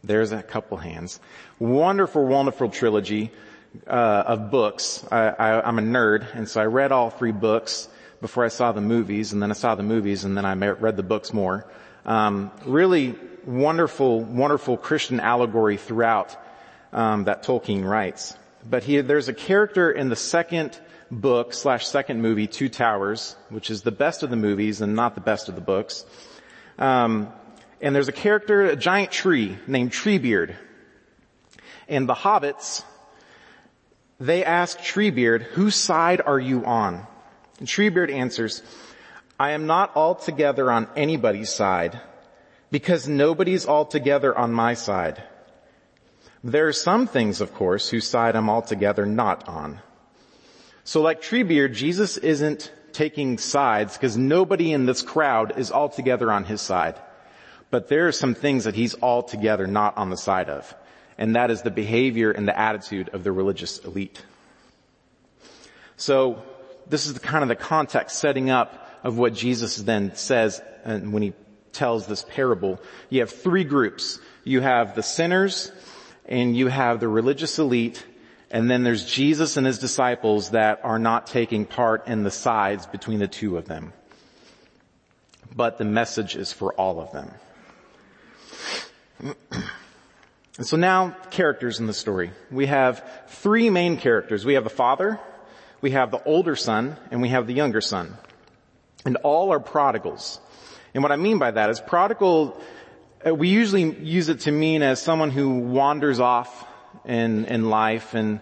There's 0.04 0.32
a 0.32 0.42
couple 0.42 0.78
hands. 0.78 1.20
Wonderful, 1.58 2.26
wonderful 2.26 2.70
trilogy 2.70 3.30
uh, 3.86 4.24
of 4.26 4.50
books. 4.50 5.04
I, 5.10 5.62
I'm 5.64 5.78
a 5.78 5.82
nerd, 5.82 6.34
and 6.34 6.48
so 6.48 6.60
I 6.60 6.66
read 6.66 6.92
all 6.92 7.08
three 7.08 7.32
books 7.32 7.88
before 8.22 8.44
I 8.44 8.48
saw 8.48 8.72
the 8.72 8.80
movies, 8.80 9.34
and 9.34 9.42
then 9.42 9.50
I 9.50 9.54
saw 9.54 9.74
the 9.74 9.82
movies, 9.82 10.24
and 10.24 10.34
then 10.34 10.46
I 10.46 10.54
read 10.54 10.96
the 10.96 11.02
books 11.02 11.34
more. 11.34 11.66
Um, 12.06 12.50
really 12.64 13.14
wonderful, 13.44 14.20
wonderful 14.20 14.78
Christian 14.78 15.20
allegory 15.20 15.76
throughout 15.76 16.36
um, 16.92 17.24
that 17.24 17.42
Tolkien 17.42 17.84
writes. 17.84 18.34
But 18.68 18.84
he, 18.84 19.00
there's 19.00 19.28
a 19.28 19.34
character 19.34 19.90
in 19.90 20.08
the 20.08 20.16
second 20.16 20.78
book 21.10 21.52
slash 21.52 21.86
second 21.86 22.22
movie, 22.22 22.46
Two 22.46 22.68
Towers, 22.68 23.36
which 23.50 23.70
is 23.70 23.82
the 23.82 23.90
best 23.90 24.22
of 24.22 24.30
the 24.30 24.36
movies 24.36 24.80
and 24.80 24.94
not 24.94 25.14
the 25.14 25.20
best 25.20 25.48
of 25.48 25.56
the 25.56 25.60
books. 25.60 26.06
Um, 26.78 27.28
and 27.80 27.94
there's 27.94 28.08
a 28.08 28.12
character, 28.12 28.62
a 28.62 28.76
giant 28.76 29.10
tree 29.10 29.58
named 29.66 29.90
Treebeard. 29.90 30.54
And 31.88 32.08
the 32.08 32.14
hobbits, 32.14 32.84
they 34.20 34.44
ask 34.44 34.78
Treebeard, 34.78 35.42
whose 35.42 35.74
side 35.74 36.22
are 36.24 36.38
you 36.38 36.64
on? 36.64 37.06
And 37.62 37.68
Treebeard 37.68 38.12
answers, 38.12 38.60
I 39.38 39.52
am 39.52 39.68
not 39.68 39.94
altogether 39.94 40.68
on 40.68 40.88
anybody's 40.96 41.50
side 41.52 42.00
because 42.72 43.06
nobody's 43.06 43.68
altogether 43.68 44.36
on 44.36 44.52
my 44.52 44.74
side. 44.74 45.22
There 46.42 46.66
are 46.66 46.72
some 46.72 47.06
things, 47.06 47.40
of 47.40 47.54
course, 47.54 47.88
whose 47.88 48.08
side 48.08 48.34
I'm 48.34 48.50
altogether 48.50 49.06
not 49.06 49.46
on. 49.46 49.78
So 50.82 51.02
like 51.02 51.22
Treebeard, 51.22 51.74
Jesus 51.74 52.16
isn't 52.16 52.72
taking 52.92 53.38
sides 53.38 53.96
because 53.96 54.16
nobody 54.16 54.72
in 54.72 54.86
this 54.86 55.02
crowd 55.02 55.56
is 55.56 55.70
altogether 55.70 56.32
on 56.32 56.42
his 56.42 56.60
side. 56.60 56.98
But 57.70 57.86
there 57.86 58.08
are 58.08 58.12
some 58.12 58.34
things 58.34 58.64
that 58.64 58.74
he's 58.74 59.00
altogether 59.00 59.68
not 59.68 59.96
on 59.96 60.10
the 60.10 60.16
side 60.16 60.50
of. 60.50 60.74
And 61.16 61.36
that 61.36 61.52
is 61.52 61.62
the 61.62 61.70
behavior 61.70 62.32
and 62.32 62.48
the 62.48 62.58
attitude 62.58 63.10
of 63.10 63.22
the 63.22 63.30
religious 63.30 63.78
elite. 63.84 64.20
So 65.96 66.42
this 66.88 67.06
is 67.06 67.14
the 67.14 67.20
kind 67.20 67.42
of 67.42 67.48
the 67.48 67.56
context 67.56 68.18
setting 68.18 68.50
up 68.50 68.88
of 69.04 69.18
what 69.18 69.34
Jesus 69.34 69.76
then 69.76 70.14
says 70.14 70.62
and 70.84 71.12
when 71.12 71.22
he 71.22 71.32
tells 71.72 72.06
this 72.06 72.24
parable. 72.28 72.80
You 73.10 73.20
have 73.20 73.30
three 73.30 73.64
groups. 73.64 74.18
You 74.44 74.60
have 74.60 74.94
the 74.94 75.02
sinners, 75.02 75.72
and 76.26 76.56
you 76.56 76.68
have 76.68 77.00
the 77.00 77.08
religious 77.08 77.58
elite, 77.58 78.04
and 78.50 78.70
then 78.70 78.82
there's 78.82 79.04
Jesus 79.04 79.56
and 79.56 79.66
his 79.66 79.78
disciples 79.78 80.50
that 80.50 80.80
are 80.84 80.98
not 80.98 81.26
taking 81.26 81.64
part 81.64 82.06
in 82.06 82.22
the 82.22 82.30
sides 82.30 82.86
between 82.86 83.18
the 83.18 83.28
two 83.28 83.56
of 83.56 83.66
them. 83.66 83.92
But 85.54 85.78
the 85.78 85.84
message 85.84 86.36
is 86.36 86.52
for 86.52 86.72
all 86.74 87.00
of 87.00 87.12
them. 87.12 87.30
And 90.56 90.66
so 90.66 90.76
now, 90.76 91.16
characters 91.30 91.80
in 91.80 91.86
the 91.86 91.94
story. 91.94 92.32
We 92.50 92.66
have 92.66 93.08
three 93.28 93.70
main 93.70 93.96
characters. 93.96 94.44
We 94.44 94.54
have 94.54 94.64
the 94.64 94.70
father, 94.70 95.20
we 95.82 95.90
have 95.90 96.10
the 96.10 96.22
older 96.24 96.56
son, 96.56 96.96
and 97.10 97.20
we 97.20 97.28
have 97.28 97.46
the 97.46 97.52
younger 97.52 97.82
son. 97.82 98.16
And 99.04 99.16
all 99.16 99.52
are 99.52 99.60
prodigals. 99.60 100.40
And 100.94 101.02
what 101.02 101.12
I 101.12 101.16
mean 101.16 101.38
by 101.38 101.50
that 101.50 101.68
is 101.68 101.80
prodigal 101.80 102.58
uh, 103.24 103.34
we 103.34 103.48
usually 103.48 103.84
use 104.00 104.28
it 104.28 104.40
to 104.40 104.50
mean 104.50 104.82
as 104.82 105.00
someone 105.00 105.30
who 105.30 105.58
wanders 105.58 106.18
off 106.18 106.66
in, 107.04 107.44
in 107.44 107.70
life 107.70 108.14
and, 108.14 108.40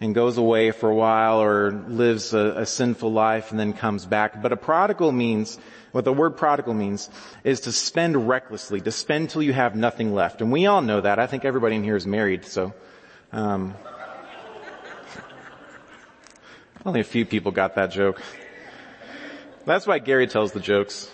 and 0.00 0.14
goes 0.14 0.36
away 0.36 0.70
for 0.70 0.90
a 0.90 0.94
while 0.94 1.40
or 1.40 1.72
lives 1.88 2.34
a, 2.34 2.54
a 2.58 2.66
sinful 2.66 3.10
life 3.10 3.50
and 3.50 3.58
then 3.58 3.72
comes 3.72 4.04
back. 4.04 4.42
But 4.42 4.52
a 4.52 4.56
prodigal 4.56 5.12
means, 5.12 5.58
what 5.92 6.04
the 6.04 6.12
word 6.12 6.36
prodigal 6.36 6.74
means, 6.74 7.08
is 7.42 7.60
to 7.60 7.72
spend 7.72 8.28
recklessly, 8.28 8.82
to 8.82 8.90
spend 8.90 9.30
till 9.30 9.42
you 9.42 9.54
have 9.54 9.74
nothing 9.74 10.14
left. 10.14 10.42
And 10.42 10.52
we 10.52 10.66
all 10.66 10.82
know 10.82 11.00
that. 11.00 11.18
I 11.18 11.26
think 11.26 11.44
everybody 11.46 11.76
in 11.76 11.84
here 11.84 11.96
is 11.96 12.06
married, 12.06 12.44
so, 12.44 12.74
um, 13.32 13.74
only 16.88 17.00
a 17.00 17.04
few 17.04 17.26
people 17.26 17.52
got 17.52 17.74
that 17.74 17.90
joke. 17.90 18.20
That's 19.66 19.86
why 19.86 19.98
Gary 19.98 20.26
tells 20.26 20.52
the 20.52 20.60
jokes. 20.60 21.10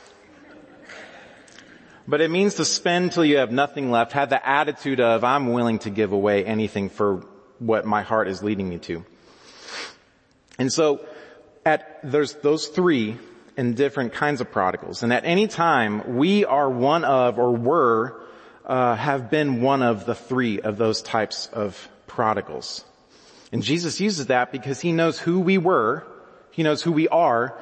But 2.06 2.20
it 2.20 2.30
means 2.30 2.54
to 2.54 2.64
spend 2.64 3.10
till 3.12 3.24
you 3.24 3.38
have 3.38 3.50
nothing 3.50 3.90
left, 3.90 4.12
have 4.12 4.30
the 4.30 4.48
attitude 4.48 5.00
of, 5.00 5.24
I'm 5.24 5.52
willing 5.52 5.80
to 5.80 5.90
give 5.90 6.12
away 6.12 6.44
anything 6.44 6.90
for 6.90 7.26
what 7.58 7.84
my 7.86 8.02
heart 8.02 8.28
is 8.28 8.40
leading 8.40 8.68
me 8.68 8.78
to. 8.78 9.04
And 10.60 10.72
so, 10.72 11.04
at, 11.66 11.98
there's 12.04 12.34
those 12.34 12.68
three 12.68 13.16
in 13.56 13.74
different 13.74 14.12
kinds 14.12 14.40
of 14.40 14.52
prodigals. 14.52 15.02
And 15.02 15.12
at 15.12 15.24
any 15.24 15.48
time, 15.48 16.16
we 16.16 16.44
are 16.44 16.70
one 16.70 17.04
of, 17.04 17.38
or 17.38 17.50
were, 17.50 18.20
uh, 18.64 18.94
have 18.94 19.28
been 19.28 19.60
one 19.60 19.82
of 19.82 20.06
the 20.06 20.14
three 20.14 20.60
of 20.60 20.76
those 20.76 21.02
types 21.02 21.48
of 21.52 21.88
prodigals. 22.06 22.84
And 23.54 23.62
Jesus 23.62 24.00
uses 24.00 24.26
that 24.26 24.50
because 24.50 24.80
he 24.80 24.90
knows 24.90 25.16
who 25.16 25.38
we 25.38 25.58
were, 25.58 26.04
he 26.50 26.64
knows 26.64 26.82
who 26.82 26.90
we 26.90 27.06
are, 27.06 27.56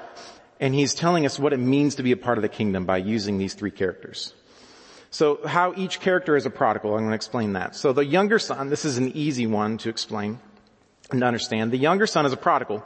and 0.58 0.74
he's 0.74 0.94
telling 0.94 1.26
us 1.26 1.38
what 1.38 1.52
it 1.52 1.58
means 1.58 1.96
to 1.96 2.02
be 2.02 2.12
a 2.12 2.16
part 2.16 2.38
of 2.38 2.42
the 2.42 2.48
kingdom 2.48 2.86
by 2.86 2.96
using 2.96 3.36
these 3.36 3.52
three 3.52 3.70
characters. 3.70 4.32
So 5.10 5.46
how 5.46 5.74
each 5.76 6.00
character 6.00 6.34
is 6.34 6.46
a 6.46 6.50
prodigal, 6.50 6.94
I'm 6.94 7.00
going 7.00 7.10
to 7.10 7.14
explain 7.14 7.52
that. 7.52 7.76
So 7.76 7.92
the 7.92 8.06
younger 8.06 8.38
son, 8.38 8.70
this 8.70 8.86
is 8.86 8.96
an 8.96 9.14
easy 9.14 9.46
one 9.46 9.76
to 9.84 9.90
explain 9.90 10.40
and 11.10 11.20
to 11.20 11.26
understand. 11.26 11.72
The 11.72 11.76
younger 11.76 12.06
son 12.06 12.24
is 12.24 12.32
a 12.32 12.38
prodigal. 12.38 12.82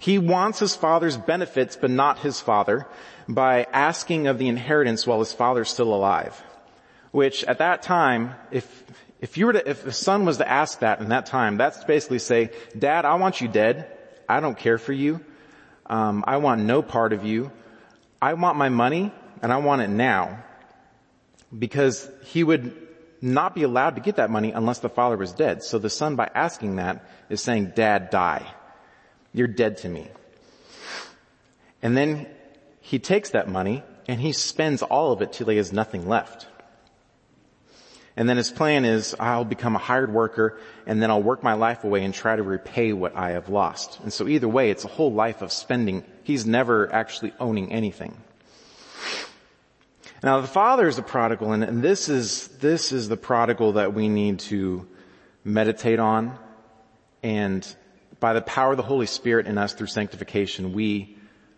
He 0.00 0.18
wants 0.18 0.58
his 0.58 0.74
father's 0.74 1.16
benefits, 1.16 1.76
but 1.76 1.92
not 1.92 2.18
his 2.18 2.40
father, 2.40 2.88
by 3.28 3.68
asking 3.72 4.26
of 4.26 4.38
the 4.38 4.48
inheritance 4.48 5.06
while 5.06 5.20
his 5.20 5.32
father's 5.32 5.68
still 5.68 5.94
alive. 5.94 6.42
Which 7.12 7.44
at 7.44 7.58
that 7.58 7.82
time, 7.82 8.34
if, 8.50 8.82
if 9.20 9.36
you 9.36 9.46
were 9.46 9.54
to, 9.54 9.68
if 9.68 9.82
the 9.82 9.92
son 9.92 10.24
was 10.24 10.38
to 10.38 10.48
ask 10.48 10.80
that 10.80 11.00
in 11.00 11.08
that 11.08 11.26
time, 11.26 11.56
that's 11.56 11.82
basically 11.84 12.20
say, 12.20 12.50
dad, 12.78 13.04
I 13.04 13.14
want 13.14 13.40
you 13.40 13.48
dead. 13.48 13.90
I 14.28 14.40
don't 14.40 14.56
care 14.56 14.78
for 14.78 14.92
you. 14.92 15.20
Um, 15.86 16.24
I 16.26 16.36
want 16.36 16.62
no 16.62 16.82
part 16.82 17.12
of 17.12 17.24
you. 17.24 17.50
I 18.20 18.34
want 18.34 18.56
my 18.56 18.68
money 18.68 19.12
and 19.42 19.52
I 19.52 19.56
want 19.56 19.82
it 19.82 19.88
now. 19.88 20.44
Because 21.56 22.08
he 22.24 22.44
would 22.44 22.76
not 23.20 23.54
be 23.54 23.62
allowed 23.62 23.96
to 23.96 24.00
get 24.00 24.16
that 24.16 24.30
money 24.30 24.52
unless 24.52 24.78
the 24.80 24.88
father 24.88 25.16
was 25.16 25.32
dead. 25.32 25.62
So 25.62 25.78
the 25.78 25.90
son 25.90 26.14
by 26.14 26.30
asking 26.34 26.76
that 26.76 27.04
is 27.28 27.40
saying, 27.40 27.72
dad, 27.74 28.10
die. 28.10 28.46
You're 29.32 29.48
dead 29.48 29.78
to 29.78 29.88
me. 29.88 30.08
And 31.82 31.96
then 31.96 32.26
he 32.80 32.98
takes 32.98 33.30
that 33.30 33.48
money 33.48 33.82
and 34.06 34.20
he 34.20 34.32
spends 34.32 34.82
all 34.82 35.12
of 35.12 35.22
it 35.22 35.32
till 35.32 35.48
he 35.48 35.56
has 35.56 35.72
nothing 35.72 36.08
left. 36.08 36.46
And 38.18 38.28
then 38.28 38.36
his 38.36 38.50
plan 38.50 38.84
is, 38.84 39.14
I'll 39.20 39.44
become 39.44 39.76
a 39.76 39.78
hired 39.78 40.12
worker 40.12 40.58
and 40.86 41.00
then 41.00 41.08
I'll 41.08 41.22
work 41.22 41.44
my 41.44 41.52
life 41.52 41.84
away 41.84 42.02
and 42.02 42.12
try 42.12 42.34
to 42.34 42.42
repay 42.42 42.92
what 42.92 43.14
I 43.14 43.30
have 43.30 43.48
lost. 43.48 44.00
And 44.02 44.12
so 44.12 44.26
either 44.26 44.48
way, 44.48 44.72
it's 44.72 44.84
a 44.84 44.88
whole 44.88 45.12
life 45.12 45.40
of 45.40 45.52
spending. 45.52 46.02
He's 46.24 46.44
never 46.44 46.92
actually 46.92 47.32
owning 47.38 47.70
anything. 47.70 48.16
Now 50.20 50.40
the 50.40 50.48
father 50.48 50.88
is 50.88 50.98
a 50.98 51.02
prodigal 51.02 51.52
and, 51.52 51.80
this 51.80 52.08
is, 52.08 52.48
this 52.58 52.90
is 52.90 53.08
the 53.08 53.16
prodigal 53.16 53.74
that 53.74 53.94
we 53.94 54.08
need 54.08 54.40
to 54.50 54.88
meditate 55.44 56.00
on 56.00 56.36
and 57.22 57.64
by 58.18 58.32
the 58.32 58.42
power 58.42 58.72
of 58.72 58.78
the 58.78 58.82
Holy 58.82 59.06
Spirit 59.06 59.46
in 59.46 59.58
us 59.58 59.74
through 59.74 59.86
sanctification, 59.86 60.72
we 60.72 61.16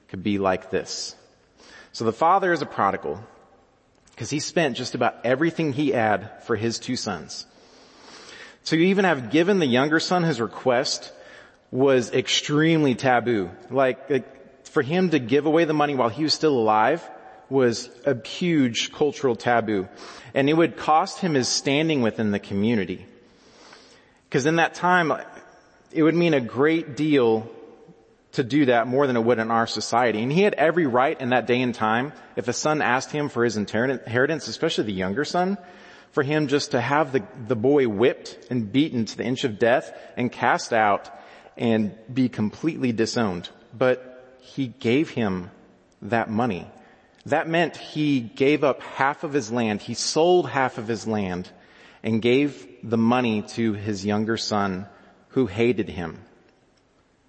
could 0.09 0.23
be 0.23 0.37
like 0.37 0.69
this. 0.69 1.17
So 1.93 2.05
the 2.05 2.13
father 2.13 2.53
is 2.53 2.61
a 2.61 2.67
prodigal 2.67 3.19
because 4.21 4.29
he 4.29 4.39
spent 4.39 4.77
just 4.77 4.95
about 4.95 5.17
everything 5.25 5.73
he 5.73 5.93
had 5.93 6.43
for 6.43 6.55
his 6.55 6.79
two 6.79 6.95
sons. 6.95 7.47
To 8.67 8.77
even 8.77 9.07
have 9.07 9.31
given 9.31 9.61
the 9.61 9.67
younger 9.67 9.99
son 9.99 10.25
his 10.25 10.43
request 10.43 11.11
was 11.71 12.13
extremely 12.13 12.95
taboo. 12.95 13.49
Like, 13.71 14.11
like, 14.11 14.67
for 14.67 14.83
him 14.83 15.09
to 15.09 15.19
give 15.19 15.47
away 15.47 15.65
the 15.65 15.73
money 15.73 15.95
while 15.95 16.11
he 16.11 16.23
was 16.23 16.35
still 16.35 16.53
alive 16.59 17.03
was 17.49 17.89
a 18.05 18.15
huge 18.29 18.93
cultural 18.93 19.37
taboo. 19.37 19.89
And 20.35 20.51
it 20.51 20.55
would 20.55 20.77
cost 20.77 21.21
him 21.21 21.33
his 21.33 21.49
standing 21.49 22.03
within 22.03 22.31
the 22.31 22.39
community. 22.39 23.07
Because 24.29 24.45
in 24.45 24.57
that 24.57 24.75
time, 24.75 25.15
it 25.93 26.03
would 26.03 26.15
mean 26.15 26.35
a 26.35 26.43
great 26.43 26.95
deal 26.95 27.51
to 28.33 28.45
do 28.45 28.67
that 28.67 28.87
more 28.87 29.07
than 29.07 29.17
it 29.17 29.25
would 29.25 29.39
in 29.39 29.51
our 29.51 29.67
society. 29.67 30.23
And 30.23 30.33
he 30.33 30.43
had 30.43 30.55
every 30.55 30.87
right 30.87 31.21
in 31.21 31.31
that 31.31 31.47
day 31.47 31.61
and 31.61 31.75
time, 31.75 32.13
if 32.37 32.49
a 32.49 32.53
son 32.53 32.81
asked 32.81 33.11
him 33.11 33.29
for 33.29 33.45
his 33.45 33.57
inheritance, 33.57 34.47
especially 34.49 34.85
the 34.85 34.93
younger 34.93 35.25
son, 35.25 35.59
for 36.13 36.23
him 36.23 36.49
just 36.49 36.73
to 36.73 36.81
have 36.81 37.13
the, 37.13 37.25
the 37.47 37.57
boy 37.57 37.89
whipped 37.89 38.47
and 38.51 38.73
beaten 38.73 39.05
to 39.05 39.17
the 39.17 39.25
inch 39.25 39.45
of 39.45 39.59
death 39.59 39.93
and 40.17 40.31
cast 40.31 40.73
out 40.73 41.11
and 41.57 41.97
be 42.13 42.29
completely 42.29 42.93
disowned. 42.93 43.49
But 43.77 44.39
he 44.41 44.69
gave 44.69 45.11
him 45.11 45.51
that 46.03 46.31
money. 46.31 46.71
That 47.27 47.49
meant 47.49 47.77
he 47.77 48.21
gave 48.21 48.65
up 48.65 48.81
half 48.81 49.25
of 49.25 49.33
his 49.33 49.53
land. 49.53 49.83
He 49.83 49.95
sold 49.95 50.49
half 50.49 50.79
of 50.79 50.89
his 50.89 51.07
land 51.07 51.51
and 52.03 52.23
gave 52.23 52.67
the 52.83 52.97
money 52.97 53.43
to 53.43 53.75
his 53.75 54.07
younger 54.07 54.37
son 54.37 54.87
who 55.29 55.47
hated 55.47 55.89
him, 55.89 56.25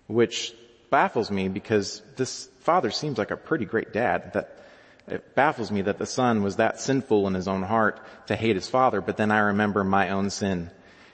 which 0.08 0.56
baffles 0.92 1.32
me 1.32 1.48
because 1.48 2.04
this 2.18 2.48
father 2.60 2.92
seems 2.92 3.18
like 3.18 3.32
a 3.32 3.38
pretty 3.38 3.66
great 3.66 3.92
dad 3.92 4.34
that 4.34 4.62
It 5.08 5.36
baffles 5.36 5.72
me 5.72 5.82
that 5.82 5.98
the 5.98 6.06
son 6.06 6.44
was 6.44 6.58
that 6.58 6.80
sinful 6.80 7.28
in 7.28 7.34
his 7.34 7.48
own 7.48 7.64
heart 7.64 8.00
to 8.28 8.36
hate 8.36 8.56
his 8.56 8.70
father, 8.70 9.02
but 9.02 9.18
then 9.18 9.32
I 9.32 9.40
remember 9.40 9.84
my 9.84 10.10
own 10.12 10.30
sin 10.30 10.70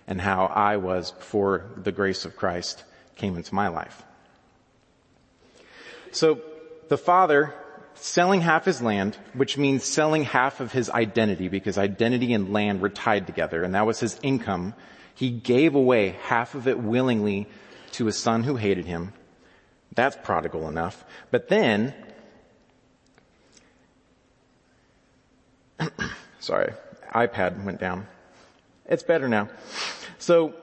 and 0.08 0.22
how 0.22 0.46
I 0.46 0.78
was 0.78 1.12
before 1.12 1.66
the 1.76 1.92
grace 1.92 2.26
of 2.26 2.36
Christ 2.36 2.84
came 3.16 3.36
into 3.36 3.56
my 3.56 3.70
life. 3.70 4.04
So 6.12 6.42
the 6.90 6.98
father 6.98 7.54
selling 7.96 8.42
half 8.42 8.66
his 8.66 8.82
land, 8.82 9.18
which 9.34 9.58
means 9.58 9.84
selling 9.84 10.24
half 10.24 10.60
of 10.60 10.72
his 10.72 10.90
identity 10.90 11.48
because 11.48 11.78
identity 11.78 12.34
and 12.34 12.54
land 12.54 12.82
were 12.82 12.90
tied 12.90 13.26
together 13.26 13.64
and 13.64 13.74
that 13.74 13.88
was 13.88 14.00
his 14.00 14.20
income. 14.22 14.74
He 15.16 15.32
gave 15.32 15.74
away 15.76 16.16
half 16.24 16.54
of 16.56 16.68
it 16.68 16.78
willingly 16.78 17.48
to 17.94 18.08
a 18.08 18.12
son 18.12 18.44
who 18.44 18.58
hated 18.58 18.86
him. 18.86 19.14
That's 19.98 20.16
prodigal 20.16 20.70
enough. 20.70 21.04
But 21.32 21.48
then, 21.48 21.92
sorry, 26.40 26.74
iPad 27.16 27.64
went 27.64 27.80
down. 27.80 28.06
It's 28.86 29.02
better 29.02 29.28
now. 29.28 29.50
So 30.20 30.54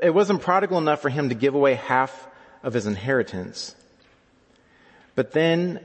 it 0.00 0.14
wasn't 0.14 0.40
prodigal 0.40 0.78
enough 0.78 1.02
for 1.02 1.08
him 1.08 1.30
to 1.30 1.34
give 1.34 1.56
away 1.56 1.74
half 1.74 2.28
of 2.62 2.74
his 2.74 2.86
inheritance. 2.86 3.74
But 5.16 5.32
then 5.32 5.80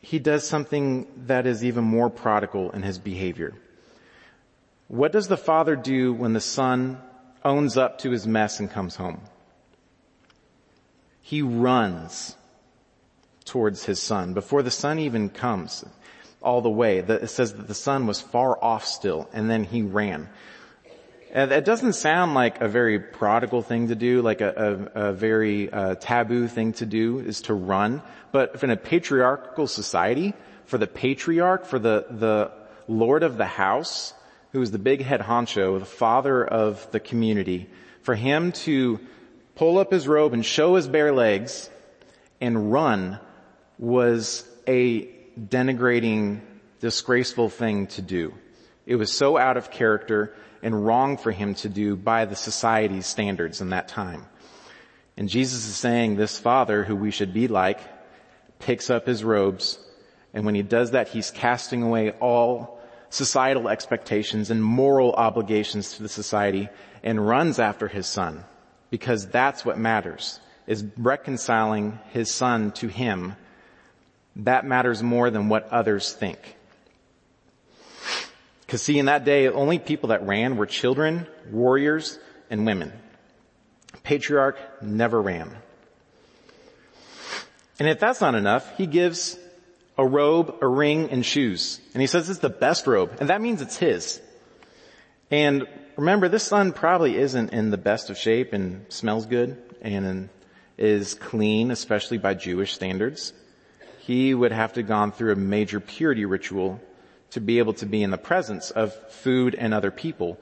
he 0.00 0.18
does 0.18 0.44
something 0.44 1.06
that 1.26 1.46
is 1.46 1.64
even 1.64 1.84
more 1.84 2.10
prodigal 2.10 2.72
in 2.72 2.82
his 2.82 2.98
behavior. 2.98 3.54
What 4.88 5.12
does 5.12 5.28
the 5.28 5.36
father 5.36 5.76
do 5.76 6.12
when 6.12 6.32
the 6.32 6.40
son 6.40 7.00
owns 7.44 7.76
up 7.76 8.00
to 8.00 8.10
his 8.10 8.26
mess 8.26 8.58
and 8.58 8.68
comes 8.68 8.96
home? 8.96 9.20
He 11.28 11.42
runs 11.42 12.34
towards 13.44 13.84
his 13.84 14.00
son 14.00 14.32
before 14.32 14.62
the 14.62 14.70
son 14.70 14.98
even 14.98 15.28
comes 15.28 15.84
all 16.40 16.62
the 16.62 16.70
way. 16.70 17.00
It 17.00 17.28
says 17.28 17.52
that 17.52 17.68
the 17.68 17.74
son 17.74 18.06
was 18.06 18.18
far 18.18 18.56
off 18.64 18.86
still 18.86 19.28
and 19.34 19.50
then 19.50 19.64
he 19.64 19.82
ran. 19.82 20.30
And 21.30 21.50
that 21.50 21.66
doesn't 21.66 21.92
sound 21.92 22.32
like 22.32 22.62
a 22.62 22.68
very 22.68 22.98
prodigal 22.98 23.60
thing 23.60 23.88
to 23.88 23.94
do, 23.94 24.22
like 24.22 24.40
a, 24.40 24.88
a, 24.94 25.08
a 25.08 25.12
very 25.12 25.70
uh, 25.70 25.96
taboo 25.96 26.48
thing 26.48 26.72
to 26.80 26.86
do 26.86 27.18
is 27.18 27.42
to 27.42 27.52
run. 27.52 28.00
But 28.32 28.62
in 28.62 28.70
a 28.70 28.76
patriarchal 28.78 29.66
society, 29.66 30.32
for 30.64 30.78
the 30.78 30.86
patriarch, 30.86 31.66
for 31.66 31.78
the, 31.78 32.06
the 32.08 32.52
lord 32.86 33.22
of 33.22 33.36
the 33.36 33.44
house, 33.44 34.14
who 34.52 34.62
is 34.62 34.70
the 34.70 34.78
big 34.78 35.02
head 35.02 35.20
honcho, 35.20 35.78
the 35.78 35.84
father 35.84 36.42
of 36.42 36.90
the 36.90 37.00
community, 37.00 37.68
for 38.00 38.14
him 38.14 38.52
to 38.64 38.98
pull 39.58 39.78
up 39.78 39.90
his 39.90 40.06
robe 40.06 40.34
and 40.34 40.46
show 40.46 40.76
his 40.76 40.86
bare 40.86 41.12
legs 41.12 41.68
and 42.40 42.72
run 42.72 43.18
was 43.76 44.46
a 44.68 45.04
denigrating, 45.36 46.40
disgraceful 46.78 47.48
thing 47.48 47.88
to 47.88 48.00
do. 48.00 48.32
It 48.86 48.94
was 48.94 49.12
so 49.12 49.36
out 49.36 49.56
of 49.56 49.72
character 49.72 50.32
and 50.62 50.86
wrong 50.86 51.16
for 51.16 51.32
him 51.32 51.54
to 51.56 51.68
do 51.68 51.96
by 51.96 52.24
the 52.24 52.36
society's 52.36 53.06
standards 53.06 53.60
in 53.60 53.70
that 53.70 53.88
time. 53.88 54.26
And 55.16 55.28
Jesus 55.28 55.66
is 55.66 55.74
saying 55.74 56.14
this 56.14 56.38
father 56.38 56.84
who 56.84 56.94
we 56.94 57.10
should 57.10 57.34
be 57.34 57.48
like 57.48 57.80
picks 58.60 58.90
up 58.90 59.08
his 59.08 59.24
robes 59.24 59.76
and 60.34 60.46
when 60.46 60.54
he 60.54 60.62
does 60.62 60.92
that 60.92 61.08
he's 61.08 61.32
casting 61.32 61.82
away 61.82 62.12
all 62.12 62.80
societal 63.10 63.68
expectations 63.68 64.50
and 64.50 64.62
moral 64.62 65.12
obligations 65.14 65.94
to 65.96 66.04
the 66.04 66.08
society 66.08 66.68
and 67.02 67.26
runs 67.26 67.58
after 67.58 67.88
his 67.88 68.06
son 68.06 68.44
because 68.90 69.26
that's 69.28 69.64
what 69.64 69.78
matters 69.78 70.40
is 70.68 70.84
reconciling 70.98 71.98
his 72.10 72.30
son 72.30 72.70
to 72.72 72.88
him. 72.88 73.34
That 74.36 74.66
matters 74.66 75.02
more 75.02 75.30
than 75.30 75.48
what 75.48 75.68
others 75.70 76.12
think. 76.12 76.56
Cause 78.68 78.82
see, 78.82 78.98
in 78.98 79.06
that 79.06 79.24
day, 79.24 79.48
only 79.48 79.78
people 79.78 80.10
that 80.10 80.26
ran 80.26 80.58
were 80.58 80.66
children, 80.66 81.26
warriors, 81.50 82.18
and 82.50 82.66
women. 82.66 82.92
Patriarch 84.02 84.58
never 84.82 85.20
ran. 85.20 85.50
And 87.78 87.88
if 87.88 87.98
that's 87.98 88.20
not 88.20 88.34
enough, 88.34 88.76
he 88.76 88.86
gives 88.86 89.38
a 89.96 90.06
robe, 90.06 90.56
a 90.60 90.66
ring, 90.66 91.08
and 91.10 91.24
shoes. 91.24 91.80
And 91.94 92.02
he 92.02 92.06
says 92.06 92.28
it's 92.28 92.40
the 92.40 92.50
best 92.50 92.86
robe, 92.86 93.16
and 93.20 93.30
that 93.30 93.40
means 93.40 93.62
it's 93.62 93.78
his. 93.78 94.20
And 95.30 95.66
remember, 95.98 96.28
this 96.28 96.44
son 96.44 96.72
probably 96.72 97.16
isn't 97.16 97.52
in 97.52 97.70
the 97.70 97.76
best 97.76 98.08
of 98.08 98.16
shape 98.16 98.52
and 98.52 98.90
smells 98.90 99.26
good 99.26 99.60
and 99.82 100.28
is 100.78 101.14
clean, 101.14 101.70
especially 101.70 102.18
by 102.18 102.34
Jewish 102.34 102.72
standards. 102.72 103.32
He 103.98 104.32
would 104.32 104.52
have 104.52 104.72
to 104.74 104.82
gone 104.82 105.12
through 105.12 105.32
a 105.32 105.36
major 105.36 105.80
purity 105.80 106.24
ritual 106.24 106.80
to 107.32 107.40
be 107.40 107.58
able 107.58 107.74
to 107.74 107.86
be 107.86 108.02
in 108.02 108.10
the 108.10 108.16
presence 108.16 108.70
of 108.70 108.94
food 109.12 109.54
and 109.54 109.74
other 109.74 109.90
people. 109.90 110.38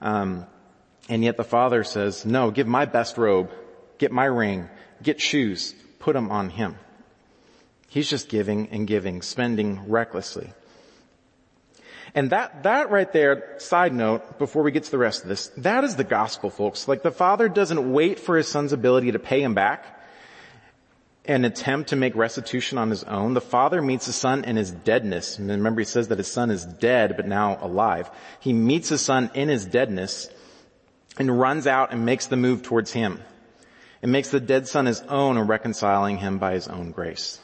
Um, 0.00 0.46
and 1.08 1.22
yet 1.22 1.36
the 1.36 1.44
father 1.44 1.84
says, 1.84 2.24
no, 2.24 2.50
give 2.50 2.66
my 2.66 2.86
best 2.86 3.18
robe, 3.18 3.50
get 3.98 4.10
my 4.10 4.24
ring, 4.24 4.68
get 5.02 5.20
shoes, 5.20 5.74
put 5.98 6.14
them 6.14 6.30
on 6.30 6.48
him. 6.48 6.76
He's 7.88 8.08
just 8.08 8.28
giving 8.28 8.68
and 8.70 8.86
giving, 8.86 9.22
spending 9.22 9.88
recklessly. 9.88 10.52
And 12.14 12.30
that, 12.30 12.62
that 12.62 12.90
right 12.90 13.12
there, 13.12 13.56
side 13.58 13.92
note, 13.92 14.38
before 14.38 14.62
we 14.62 14.70
get 14.70 14.84
to 14.84 14.90
the 14.90 14.98
rest 14.98 15.24
of 15.24 15.28
this, 15.28 15.48
that 15.58 15.82
is 15.82 15.96
the 15.96 16.04
gospel 16.04 16.48
folks. 16.48 16.86
Like 16.86 17.02
the 17.02 17.10
father 17.10 17.48
doesn't 17.48 17.92
wait 17.92 18.20
for 18.20 18.36
his 18.36 18.46
son's 18.46 18.72
ability 18.72 19.12
to 19.12 19.18
pay 19.18 19.42
him 19.42 19.54
back 19.54 19.84
and 21.24 21.44
attempt 21.44 21.88
to 21.88 21.96
make 21.96 22.14
restitution 22.14 22.78
on 22.78 22.90
his 22.90 23.02
own. 23.02 23.34
The 23.34 23.40
father 23.40 23.82
meets 23.82 24.06
his 24.06 24.14
son 24.14 24.44
in 24.44 24.54
his 24.54 24.70
deadness. 24.70 25.40
Remember 25.40 25.80
he 25.80 25.86
says 25.86 26.08
that 26.08 26.18
his 26.18 26.30
son 26.30 26.50
is 26.50 26.64
dead 26.64 27.16
but 27.16 27.26
now 27.26 27.58
alive. 27.60 28.10
He 28.38 28.52
meets 28.52 28.90
his 28.90 29.00
son 29.00 29.30
in 29.34 29.48
his 29.48 29.64
deadness 29.64 30.30
and 31.18 31.38
runs 31.38 31.66
out 31.66 31.92
and 31.92 32.04
makes 32.04 32.26
the 32.26 32.36
move 32.36 32.62
towards 32.62 32.92
him. 32.92 33.20
And 34.02 34.12
makes 34.12 34.28
the 34.28 34.40
dead 34.40 34.68
son 34.68 34.86
his 34.86 35.00
own 35.00 35.38
and 35.38 35.48
reconciling 35.48 36.18
him 36.18 36.38
by 36.38 36.52
his 36.52 36.68
own 36.68 36.90
grace. 36.90 37.40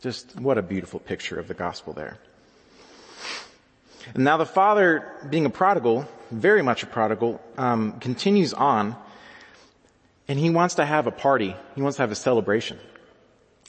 Just 0.00 0.34
what 0.38 0.58
a 0.58 0.62
beautiful 0.62 0.98
picture 0.98 1.38
of 1.38 1.46
the 1.46 1.54
gospel 1.54 1.92
there. 1.92 2.18
And 4.14 4.24
now 4.24 4.36
the 4.36 4.46
father, 4.46 5.10
being 5.28 5.46
a 5.46 5.50
prodigal, 5.50 6.08
very 6.30 6.62
much 6.62 6.82
a 6.82 6.86
prodigal, 6.86 7.40
um, 7.56 7.98
continues 8.00 8.52
on, 8.52 8.96
and 10.28 10.38
he 10.38 10.50
wants 10.50 10.76
to 10.76 10.84
have 10.84 11.06
a 11.06 11.10
party. 11.10 11.54
He 11.74 11.82
wants 11.82 11.96
to 11.96 12.02
have 12.02 12.12
a 12.12 12.16
celebration. 12.16 12.78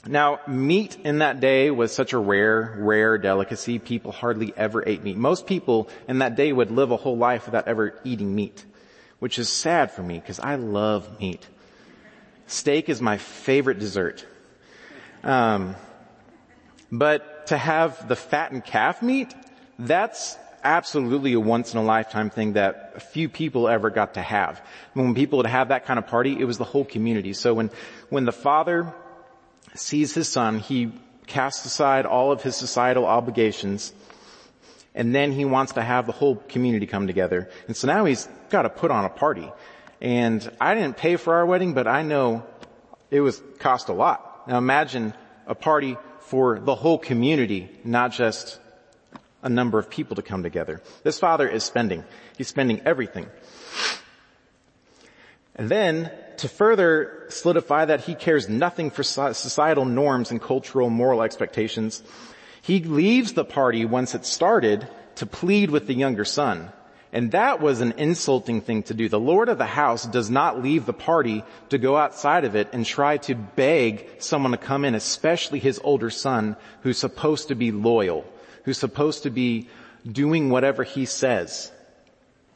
Now, 0.06 0.40
meat 0.46 0.98
in 1.02 1.18
that 1.18 1.40
day 1.40 1.70
was 1.70 1.90
such 1.92 2.12
a 2.12 2.18
rare, 2.18 2.76
rare 2.78 3.16
delicacy. 3.16 3.78
People 3.78 4.12
hardly 4.12 4.52
ever 4.56 4.86
ate 4.86 5.02
meat. 5.02 5.16
Most 5.16 5.46
people 5.46 5.88
in 6.06 6.18
that 6.18 6.36
day 6.36 6.52
would 6.52 6.70
live 6.70 6.90
a 6.90 6.96
whole 6.96 7.16
life 7.16 7.46
without 7.46 7.68
ever 7.68 7.98
eating 8.04 8.34
meat, 8.34 8.64
which 9.18 9.38
is 9.38 9.48
sad 9.48 9.92
for 9.92 10.02
me 10.02 10.18
because 10.18 10.40
I 10.40 10.56
love 10.56 11.20
meat. 11.20 11.46
Steak 12.46 12.90
is 12.90 13.00
my 13.00 13.16
favorite 13.16 13.78
dessert. 13.78 14.26
Um, 15.22 15.74
but 16.92 17.46
to 17.46 17.56
have 17.56 18.06
the 18.06 18.16
fattened 18.16 18.64
calf 18.64 19.00
meat, 19.00 19.34
that's 19.78 20.38
absolutely 20.62 21.34
a 21.34 21.40
once 21.40 21.74
in 21.74 21.78
a 21.78 21.82
lifetime 21.82 22.30
thing 22.30 22.54
that 22.54 23.02
few 23.12 23.28
people 23.28 23.68
ever 23.68 23.90
got 23.90 24.14
to 24.14 24.22
have. 24.22 24.62
When 24.94 25.14
people 25.14 25.36
would 25.38 25.46
have 25.46 25.68
that 25.68 25.84
kind 25.84 25.98
of 25.98 26.06
party, 26.06 26.36
it 26.38 26.44
was 26.44 26.58
the 26.58 26.64
whole 26.64 26.84
community. 26.84 27.34
So 27.34 27.54
when, 27.54 27.70
when 28.08 28.24
the 28.24 28.32
father 28.32 28.92
sees 29.74 30.14
his 30.14 30.28
son, 30.28 30.58
he 30.58 30.92
casts 31.26 31.64
aside 31.66 32.06
all 32.06 32.32
of 32.32 32.42
his 32.42 32.56
societal 32.56 33.04
obligations, 33.04 33.92
and 34.94 35.14
then 35.14 35.32
he 35.32 35.44
wants 35.44 35.72
to 35.72 35.82
have 35.82 36.06
the 36.06 36.12
whole 36.12 36.36
community 36.36 36.86
come 36.86 37.06
together. 37.06 37.50
And 37.66 37.76
so 37.76 37.86
now 37.86 38.04
he's 38.04 38.28
got 38.50 38.62
to 38.62 38.70
put 38.70 38.90
on 38.90 39.04
a 39.04 39.10
party. 39.10 39.50
And 40.00 40.48
I 40.60 40.74
didn't 40.74 40.96
pay 40.96 41.16
for 41.16 41.34
our 41.34 41.46
wedding, 41.46 41.74
but 41.74 41.86
I 41.86 42.02
know 42.02 42.46
it 43.10 43.20
was 43.20 43.42
cost 43.58 43.88
a 43.88 43.92
lot. 43.92 44.48
Now 44.48 44.58
imagine 44.58 45.14
a 45.46 45.54
party 45.54 45.96
for 46.20 46.58
the 46.58 46.74
whole 46.74 46.98
community, 46.98 47.70
not 47.84 48.12
just 48.12 48.58
a 49.44 49.48
number 49.48 49.78
of 49.78 49.88
people 49.88 50.16
to 50.16 50.22
come 50.22 50.42
together. 50.42 50.82
This 51.04 51.20
father 51.20 51.46
is 51.46 51.62
spending. 51.62 52.02
He's 52.36 52.48
spending 52.48 52.80
everything. 52.84 53.28
And 55.54 55.68
then 55.68 56.10
to 56.38 56.48
further 56.48 57.26
solidify 57.28 57.84
that 57.84 58.00
he 58.00 58.16
cares 58.16 58.48
nothing 58.48 58.90
for 58.90 59.04
societal 59.04 59.84
norms 59.84 60.32
and 60.32 60.42
cultural 60.42 60.90
moral 60.90 61.22
expectations, 61.22 62.02
he 62.62 62.80
leaves 62.80 63.34
the 63.34 63.44
party 63.44 63.84
once 63.84 64.14
it 64.14 64.24
started 64.24 64.88
to 65.16 65.26
plead 65.26 65.70
with 65.70 65.86
the 65.86 65.94
younger 65.94 66.24
son. 66.24 66.72
And 67.12 67.30
that 67.30 67.60
was 67.60 67.80
an 67.80 67.92
insulting 67.96 68.60
thing 68.60 68.82
to 68.84 68.94
do. 68.94 69.08
The 69.08 69.20
Lord 69.20 69.48
of 69.48 69.58
the 69.58 69.66
house 69.66 70.04
does 70.04 70.30
not 70.30 70.60
leave 70.60 70.84
the 70.84 70.92
party 70.92 71.44
to 71.68 71.78
go 71.78 71.96
outside 71.96 72.44
of 72.44 72.56
it 72.56 72.70
and 72.72 72.84
try 72.84 73.18
to 73.18 73.36
beg 73.36 74.08
someone 74.18 74.50
to 74.50 74.58
come 74.58 74.84
in, 74.84 74.96
especially 74.96 75.60
his 75.60 75.80
older 75.84 76.10
son 76.10 76.56
who's 76.82 76.98
supposed 76.98 77.48
to 77.48 77.54
be 77.54 77.70
loyal, 77.70 78.24
who's 78.64 78.78
supposed 78.78 79.22
to 79.22 79.30
be 79.30 79.68
doing 80.10 80.50
whatever 80.50 80.82
he 80.82 81.06
says. 81.06 81.70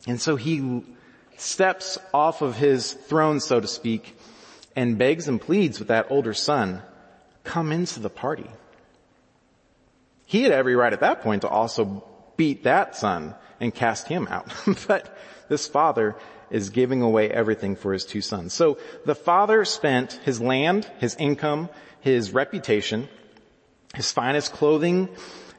And 0.07 0.21
so 0.21 0.37
he 0.37 0.85
steps 1.37 1.99
off 2.13 2.43
of 2.43 2.57
his 2.57 2.93
throne, 2.93 3.41
so 3.41 3.61
to 3.61 3.67
speak, 3.67 4.17
and 4.77 4.99
begs 4.99 5.29
and 5.29 5.41
pleads 5.41 5.79
with 5.79 5.89
that 5.89 6.07
older 6.11 6.35
son, 6.35 6.83
come 7.45 7.73
into 7.73 8.01
the 8.01 8.11
party. 8.11 8.49
He 10.27 10.43
had 10.43 10.53
every 10.53 10.77
right 10.77 10.93
at 10.93 11.01
that 11.01 11.23
point 11.23 11.43
to 11.43 11.49
also 11.49 12.05
beat 12.37 12.65
that 12.65 12.97
son 12.97 13.35
and 13.61 13.75
cast 13.75 14.09
him 14.09 14.29
out. 14.29 14.53
but 14.87 15.17
this 15.49 15.67
father 15.67 16.17
is 16.51 16.71
giving 16.71 17.03
away 17.03 17.31
everything 17.31 17.77
for 17.77 17.93
his 17.93 18.05
two 18.05 18.21
sons. 18.21 18.53
So 18.53 18.79
the 19.05 19.15
father 19.15 19.65
spent 19.65 20.13
his 20.25 20.41
land, 20.41 20.91
his 20.99 21.15
income, 21.17 21.69
his 22.01 22.33
reputation, 22.33 23.09
his 23.95 24.13
finest 24.13 24.53
clothing 24.53 25.09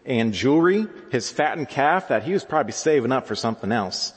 and 0.09 0.33
jewelry, 0.33 0.87
his 1.11 1.29
fattened 1.29 1.69
calf 1.69 2.07
that 2.07 2.23
he 2.23 2.33
was 2.33 2.43
probably 2.43 2.71
saving 2.71 3.11
up 3.11 3.27
for 3.27 3.35
something 3.35 3.71
else 3.71 4.11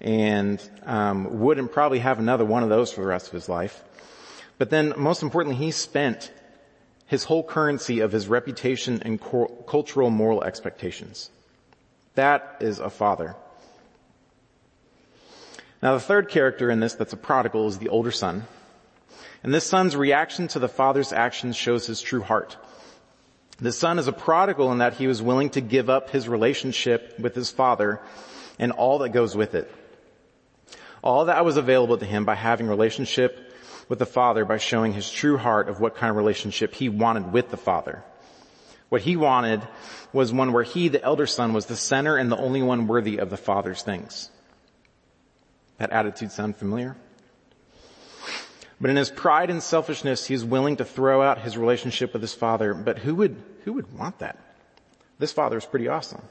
and 0.00 0.60
um, 0.86 1.40
wouldn't 1.40 1.70
probably 1.70 1.98
have 1.98 2.18
another 2.18 2.46
one 2.46 2.62
of 2.62 2.70
those 2.70 2.90
for 2.90 3.02
the 3.02 3.06
rest 3.06 3.26
of 3.26 3.34
his 3.34 3.48
life. 3.48 3.84
But 4.56 4.70
then 4.70 4.94
most 4.96 5.22
importantly, 5.22 5.62
he 5.62 5.70
spent 5.70 6.32
his 7.06 7.24
whole 7.24 7.44
currency 7.44 8.00
of 8.00 8.10
his 8.10 8.26
reputation 8.26 9.02
and 9.04 9.20
cultural 9.20 10.08
moral 10.08 10.42
expectations. 10.42 11.30
That 12.14 12.56
is 12.60 12.78
a 12.78 12.88
father. 12.88 13.36
Now 15.82 15.92
the 15.92 16.00
third 16.00 16.30
character 16.30 16.70
in 16.70 16.80
this 16.80 16.94
that's 16.94 17.12
a 17.12 17.18
prodigal 17.18 17.68
is 17.68 17.78
the 17.78 17.90
older 17.90 18.10
son. 18.10 18.44
And 19.42 19.52
this 19.52 19.66
son's 19.66 19.94
reaction 19.94 20.48
to 20.48 20.58
the 20.58 20.68
father's 20.68 21.12
actions 21.12 21.54
shows 21.54 21.86
his 21.86 22.00
true 22.00 22.22
heart. 22.22 22.56
The 23.58 23.72
son 23.72 23.98
is 23.98 24.08
a 24.08 24.12
prodigal 24.12 24.72
in 24.72 24.78
that 24.78 24.94
he 24.94 25.06
was 25.06 25.22
willing 25.22 25.50
to 25.50 25.60
give 25.60 25.88
up 25.88 26.10
his 26.10 26.28
relationship 26.28 27.18
with 27.18 27.34
his 27.34 27.50
father 27.50 28.00
and 28.58 28.72
all 28.72 28.98
that 28.98 29.10
goes 29.10 29.36
with 29.36 29.54
it. 29.54 29.70
All 31.02 31.26
that 31.26 31.44
was 31.44 31.56
available 31.56 31.98
to 31.98 32.06
him 32.06 32.24
by 32.24 32.34
having 32.34 32.66
relationship 32.66 33.52
with 33.88 33.98
the 33.98 34.06
father 34.06 34.44
by 34.44 34.58
showing 34.58 34.92
his 34.92 35.10
true 35.10 35.36
heart 35.36 35.68
of 35.68 35.80
what 35.80 35.96
kind 35.96 36.10
of 36.10 36.16
relationship 36.16 36.74
he 36.74 36.88
wanted 36.88 37.32
with 37.32 37.50
the 37.50 37.56
father. 37.56 38.02
What 38.88 39.02
he 39.02 39.16
wanted 39.16 39.62
was 40.12 40.32
one 40.32 40.52
where 40.52 40.62
he, 40.62 40.88
the 40.88 41.02
elder 41.02 41.26
son, 41.26 41.52
was 41.52 41.66
the 41.66 41.76
center 41.76 42.16
and 42.16 42.30
the 42.30 42.36
only 42.36 42.62
one 42.62 42.86
worthy 42.86 43.18
of 43.18 43.30
the 43.30 43.36
father's 43.36 43.82
things. 43.82 44.30
That 45.78 45.90
attitude 45.90 46.30
sound 46.30 46.56
familiar? 46.56 46.96
But 48.80 48.90
in 48.90 48.96
his 48.96 49.10
pride 49.10 49.50
and 49.50 49.62
selfishness, 49.62 50.26
he's 50.26 50.44
willing 50.44 50.76
to 50.76 50.84
throw 50.84 51.22
out 51.22 51.40
his 51.40 51.56
relationship 51.56 52.12
with 52.12 52.22
his 52.22 52.34
father. 52.34 52.74
But 52.74 52.98
who 52.98 53.14
would, 53.16 53.40
who 53.64 53.74
would 53.74 53.96
want 53.96 54.18
that? 54.18 54.38
This 55.18 55.32
father 55.32 55.56
is 55.56 55.64
pretty 55.64 55.88
awesome. 55.88 56.22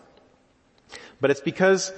But 1.21 1.31
it's 1.31 1.41
because 1.41 1.93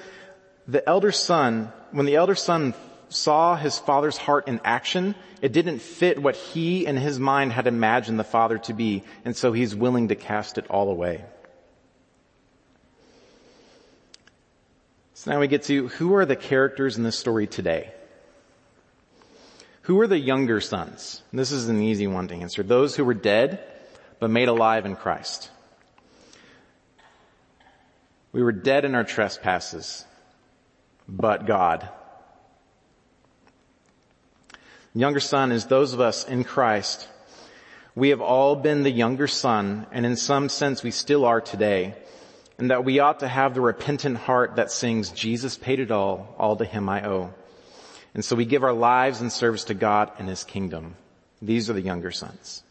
the 0.67 0.87
elder 0.87 1.11
son, 1.11 1.71
when 1.91 2.05
the 2.05 2.15
elder 2.15 2.35
son 2.35 2.73
saw 3.09 3.55
his 3.55 3.77
father's 3.77 4.17
heart 4.17 4.47
in 4.47 4.59
action, 4.63 5.15
it 5.41 5.51
didn't 5.51 5.79
fit 5.79 6.21
what 6.21 6.35
he 6.35 6.85
in 6.85 6.97
his 6.97 7.19
mind 7.19 7.51
had 7.51 7.67
imagined 7.67 8.19
the 8.19 8.23
father 8.23 8.57
to 8.59 8.73
be, 8.73 9.03
and 9.23 9.35
so 9.35 9.51
he's 9.51 9.75
willing 9.75 10.09
to 10.09 10.15
cast 10.15 10.57
it 10.57 10.65
all 10.69 10.89
away. 10.89 11.23
So 15.13 15.31
now 15.31 15.39
we 15.39 15.47
get 15.47 15.63
to 15.63 15.87
who 15.87 16.13
are 16.15 16.25
the 16.25 16.35
characters 16.35 16.97
in 16.97 17.03
this 17.03 17.17
story 17.17 17.47
today? 17.47 17.91
Who 19.85 19.99
are 20.01 20.07
the 20.07 20.19
younger 20.19 20.61
sons? 20.61 21.21
And 21.31 21.39
this 21.39 21.51
is 21.51 21.69
an 21.69 21.81
easy 21.81 22.07
one 22.07 22.27
to 22.27 22.35
answer. 22.35 22.63
Those 22.63 22.95
who 22.95 23.05
were 23.05 23.13
dead, 23.13 23.63
but 24.19 24.29
made 24.29 24.47
alive 24.47 24.85
in 24.85 24.95
Christ. 24.95 25.49
We 28.31 28.43
were 28.43 28.51
dead 28.51 28.83
in 28.83 28.95
our 28.95 29.03
trespasses, 29.03 30.03
but 31.07 31.45
God. 31.45 31.87
Younger 34.93 35.19
son 35.19 35.51
is 35.51 35.65
those 35.65 35.93
of 35.93 36.01
us 36.01 36.27
in 36.27 36.43
Christ. 36.43 37.07
We 37.95 38.09
have 38.09 38.21
all 38.21 38.55
been 38.55 38.83
the 38.83 38.91
younger 38.91 39.27
son, 39.27 39.87
and 39.91 40.05
in 40.05 40.15
some 40.15 40.49
sense 40.49 40.83
we 40.83 40.91
still 40.91 41.25
are 41.25 41.41
today 41.41 41.95
and 42.57 42.71
that 42.71 42.85
we 42.85 42.99
ought 42.99 43.19
to 43.19 43.27
have 43.27 43.53
the 43.53 43.61
repentant 43.61 44.17
heart 44.17 44.55
that 44.55 44.71
sings, 44.71 45.09
Jesus 45.11 45.57
paid 45.57 45.79
it 45.79 45.91
all, 45.91 46.33
all 46.37 46.55
to 46.55 46.65
him 46.65 46.87
I 46.87 47.05
owe. 47.05 47.33
And 48.15 48.25
so 48.25 48.35
we 48.35 48.45
give 48.45 48.63
our 48.63 48.73
lives 48.73 49.21
in 49.21 49.29
service 49.29 49.65
to 49.65 49.75
God 49.75 50.11
and 50.17 50.27
his 50.27 50.43
kingdom. 50.43 50.95
These 51.41 51.69
are 51.69 51.73
the 51.73 51.81
younger 51.81 52.09
sons. 52.09 52.63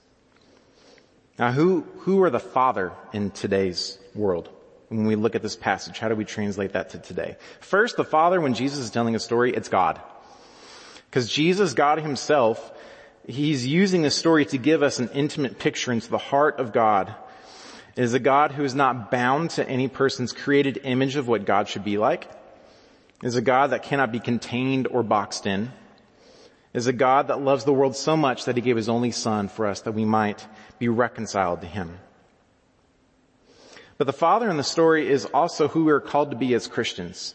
Now 1.38 1.52
who, 1.52 1.82
who 1.98 2.22
are 2.24 2.30
the 2.30 2.40
father 2.40 2.92
in 3.12 3.30
today's 3.30 3.96
world? 4.14 4.48
When 4.88 5.06
we 5.06 5.14
look 5.14 5.36
at 5.36 5.42
this 5.42 5.56
passage, 5.56 6.00
how 6.00 6.08
do 6.08 6.16
we 6.16 6.24
translate 6.24 6.72
that 6.72 6.90
to 6.90 6.98
today? 6.98 7.36
First, 7.60 7.96
the 7.96 8.04
father, 8.04 8.40
when 8.40 8.54
Jesus 8.54 8.80
is 8.80 8.90
telling 8.90 9.14
a 9.14 9.20
story, 9.20 9.54
it's 9.54 9.68
God. 9.68 10.00
Because 11.08 11.28
Jesus, 11.28 11.74
God 11.74 12.00
himself, 12.00 12.72
he's 13.26 13.64
using 13.64 14.02
this 14.02 14.16
story 14.16 14.46
to 14.46 14.58
give 14.58 14.82
us 14.82 14.98
an 14.98 15.10
intimate 15.14 15.60
picture 15.60 15.92
into 15.92 16.10
the 16.10 16.18
heart 16.18 16.58
of 16.58 16.72
God 16.72 17.14
it 17.96 18.02
is 18.02 18.14
a 18.14 18.18
God 18.18 18.50
who 18.52 18.64
is 18.64 18.74
not 18.74 19.10
bound 19.10 19.50
to 19.50 19.68
any 19.68 19.86
person's 19.86 20.32
created 20.32 20.80
image 20.82 21.14
of 21.14 21.28
what 21.28 21.44
God 21.44 21.68
should 21.68 21.84
be 21.84 21.96
like. 21.96 22.28
Is 23.22 23.36
a 23.36 23.42
God 23.42 23.70
that 23.70 23.84
cannot 23.84 24.12
be 24.12 24.20
contained 24.20 24.86
or 24.88 25.02
boxed 25.02 25.46
in. 25.46 25.72
is 26.72 26.86
a 26.86 26.92
God 26.92 27.28
that 27.28 27.40
loves 27.40 27.64
the 27.64 27.72
world 27.72 27.96
so 27.96 28.16
much 28.16 28.46
that 28.46 28.56
he 28.56 28.62
gave 28.62 28.76
his 28.76 28.88
only 28.88 29.12
son 29.12 29.48
for 29.48 29.66
us 29.66 29.82
that 29.82 29.92
we 29.92 30.04
might 30.04 30.46
be 30.78 30.88
reconciled 30.88 31.60
to 31.60 31.66
him. 31.66 31.98
But 33.96 34.06
the 34.06 34.12
Father 34.12 34.50
in 34.50 34.56
the 34.56 34.64
story 34.64 35.08
is 35.08 35.24
also 35.26 35.68
who 35.68 35.84
we 35.84 35.92
are 35.92 36.00
called 36.00 36.32
to 36.32 36.36
be 36.36 36.52
as 36.54 36.66
Christians. 36.66 37.34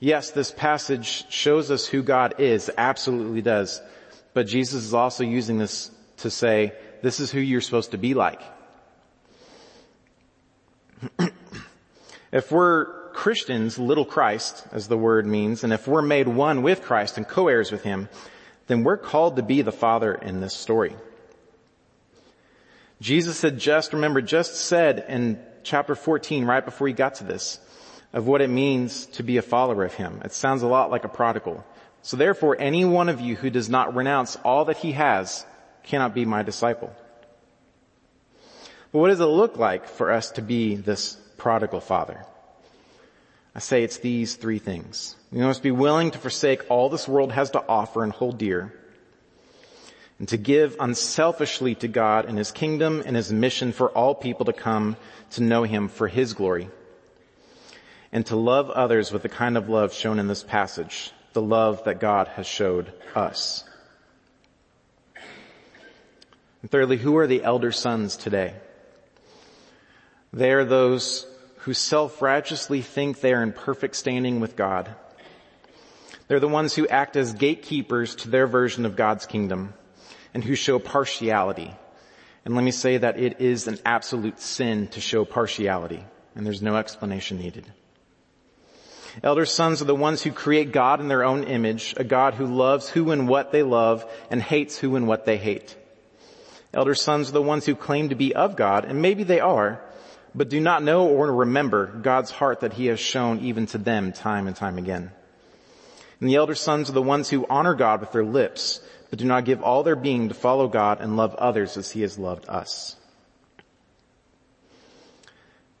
Yes, 0.00 0.32
this 0.32 0.50
passage 0.50 1.24
shows 1.30 1.70
us 1.70 1.86
who 1.86 2.02
God 2.02 2.34
is, 2.38 2.70
absolutely 2.76 3.40
does. 3.40 3.80
But 4.34 4.46
Jesus 4.46 4.84
is 4.84 4.92
also 4.92 5.24
using 5.24 5.56
this 5.56 5.90
to 6.18 6.28
say, 6.30 6.74
this 7.02 7.20
is 7.20 7.30
who 7.30 7.40
you're 7.40 7.62
supposed 7.62 7.92
to 7.92 7.98
be 7.98 8.12
like. 8.12 8.40
if 12.32 12.52
we're 12.52 13.03
Christians, 13.14 13.78
little 13.78 14.04
Christ, 14.04 14.66
as 14.72 14.88
the 14.88 14.98
word 14.98 15.24
means, 15.24 15.64
and 15.64 15.72
if 15.72 15.88
we're 15.88 16.02
made 16.02 16.28
one 16.28 16.62
with 16.62 16.82
Christ 16.82 17.16
and 17.16 17.26
co-heirs 17.26 17.72
with 17.72 17.82
Him, 17.82 18.10
then 18.66 18.84
we're 18.84 18.98
called 18.98 19.36
to 19.36 19.42
be 19.42 19.62
the 19.62 19.72
Father 19.72 20.12
in 20.14 20.40
this 20.40 20.54
story. 20.54 20.94
Jesus 23.00 23.40
had 23.40 23.58
just, 23.58 23.92
remember, 23.92 24.20
just 24.20 24.56
said 24.56 25.04
in 25.08 25.38
chapter 25.62 25.94
14, 25.94 26.44
right 26.44 26.64
before 26.64 26.88
he 26.88 26.92
got 26.92 27.16
to 27.16 27.24
this, 27.24 27.58
of 28.12 28.26
what 28.26 28.40
it 28.40 28.50
means 28.50 29.06
to 29.06 29.22
be 29.22 29.38
a 29.38 29.42
follower 29.42 29.84
of 29.84 29.94
Him. 29.94 30.20
It 30.24 30.32
sounds 30.32 30.62
a 30.62 30.66
lot 30.66 30.90
like 30.90 31.04
a 31.04 31.08
prodigal. 31.08 31.64
So 32.02 32.16
therefore, 32.16 32.56
any 32.58 32.84
one 32.84 33.08
of 33.08 33.20
you 33.20 33.36
who 33.36 33.50
does 33.50 33.68
not 33.68 33.94
renounce 33.94 34.36
all 34.44 34.66
that 34.66 34.76
he 34.76 34.92
has 34.92 35.44
cannot 35.82 36.14
be 36.14 36.24
my 36.24 36.42
disciple. 36.42 36.94
But 38.92 38.98
what 38.98 39.08
does 39.08 39.20
it 39.20 39.24
look 39.24 39.56
like 39.56 39.88
for 39.88 40.12
us 40.12 40.30
to 40.32 40.42
be 40.42 40.76
this 40.76 41.14
prodigal 41.36 41.80
father? 41.80 42.24
I 43.54 43.60
say 43.60 43.84
it's 43.84 43.98
these 43.98 44.34
three 44.34 44.58
things. 44.58 45.14
We 45.30 45.40
must 45.40 45.62
be 45.62 45.70
willing 45.70 46.10
to 46.10 46.18
forsake 46.18 46.68
all 46.68 46.88
this 46.88 47.06
world 47.06 47.32
has 47.32 47.50
to 47.52 47.64
offer 47.68 48.02
and 48.02 48.12
hold 48.12 48.38
dear 48.38 48.72
and 50.18 50.28
to 50.28 50.36
give 50.36 50.76
unselfishly 50.80 51.74
to 51.76 51.88
God 51.88 52.26
and 52.26 52.36
His 52.36 52.50
kingdom 52.50 53.02
and 53.04 53.14
His 53.14 53.32
mission 53.32 53.72
for 53.72 53.90
all 53.90 54.14
people 54.14 54.46
to 54.46 54.52
come 54.52 54.96
to 55.32 55.42
know 55.42 55.62
Him 55.62 55.88
for 55.88 56.08
His 56.08 56.34
glory 56.34 56.68
and 58.12 58.26
to 58.26 58.36
love 58.36 58.70
others 58.70 59.12
with 59.12 59.22
the 59.22 59.28
kind 59.28 59.56
of 59.56 59.68
love 59.68 59.92
shown 59.92 60.18
in 60.18 60.28
this 60.28 60.42
passage, 60.42 61.12
the 61.32 61.42
love 61.42 61.84
that 61.84 62.00
God 62.00 62.28
has 62.28 62.46
showed 62.46 62.92
us. 63.14 63.64
And 66.62 66.70
thirdly, 66.70 66.96
who 66.96 67.16
are 67.18 67.26
the 67.26 67.42
elder 67.42 67.72
sons 67.72 68.16
today? 68.16 68.54
They 70.32 70.52
are 70.52 70.64
those 70.64 71.26
who 71.64 71.74
self-righteously 71.74 72.82
think 72.82 73.20
they 73.20 73.32
are 73.32 73.42
in 73.42 73.52
perfect 73.52 73.96
standing 73.96 74.40
with 74.40 74.54
God. 74.54 74.94
They're 76.28 76.40
the 76.40 76.48
ones 76.48 76.74
who 76.74 76.86
act 76.88 77.16
as 77.16 77.32
gatekeepers 77.32 78.14
to 78.16 78.30
their 78.30 78.46
version 78.46 78.84
of 78.84 78.96
God's 78.96 79.26
kingdom 79.26 79.74
and 80.34 80.44
who 80.44 80.54
show 80.54 80.78
partiality. 80.78 81.74
And 82.44 82.54
let 82.54 82.64
me 82.64 82.70
say 82.70 82.98
that 82.98 83.18
it 83.18 83.40
is 83.40 83.66
an 83.66 83.78
absolute 83.84 84.40
sin 84.40 84.88
to 84.88 85.00
show 85.00 85.24
partiality 85.24 86.04
and 86.34 86.44
there's 86.44 86.62
no 86.62 86.76
explanation 86.76 87.38
needed. 87.38 87.64
Elder 89.22 89.46
sons 89.46 89.80
are 89.80 89.86
the 89.86 89.94
ones 89.94 90.22
who 90.22 90.32
create 90.32 90.72
God 90.72 91.00
in 91.00 91.08
their 91.08 91.24
own 91.24 91.44
image, 91.44 91.94
a 91.96 92.04
God 92.04 92.34
who 92.34 92.46
loves 92.46 92.88
who 92.88 93.10
and 93.10 93.28
what 93.28 93.52
they 93.52 93.62
love 93.62 94.04
and 94.30 94.42
hates 94.42 94.76
who 94.76 94.96
and 94.96 95.06
what 95.06 95.24
they 95.24 95.36
hate. 95.36 95.76
Elder 96.72 96.96
sons 96.96 97.30
are 97.30 97.34
the 97.34 97.40
ones 97.40 97.64
who 97.64 97.76
claim 97.76 98.08
to 98.08 98.16
be 98.16 98.34
of 98.34 98.56
God, 98.56 98.84
and 98.84 99.00
maybe 99.00 99.22
they 99.22 99.38
are, 99.38 99.80
but 100.34 100.48
do 100.48 100.60
not 100.60 100.82
know 100.82 101.08
or 101.08 101.32
remember 101.32 101.86
God's 101.86 102.30
heart 102.30 102.60
that 102.60 102.72
he 102.72 102.86
has 102.86 102.98
shown 102.98 103.40
even 103.40 103.66
to 103.66 103.78
them 103.78 104.12
time 104.12 104.46
and 104.46 104.56
time 104.56 104.78
again. 104.78 105.12
And 106.20 106.28
the 106.28 106.36
elder 106.36 106.54
sons 106.54 106.90
are 106.90 106.94
the 106.94 107.02
ones 107.02 107.28
who 107.28 107.46
honor 107.48 107.74
God 107.74 108.00
with 108.00 108.12
their 108.12 108.24
lips, 108.24 108.80
but 109.10 109.18
do 109.18 109.24
not 109.24 109.44
give 109.44 109.62
all 109.62 109.82
their 109.82 109.96
being 109.96 110.28
to 110.28 110.34
follow 110.34 110.66
God 110.68 111.00
and 111.00 111.16
love 111.16 111.34
others 111.36 111.76
as 111.76 111.90
he 111.90 112.02
has 112.02 112.18
loved 112.18 112.48
us. 112.48 112.96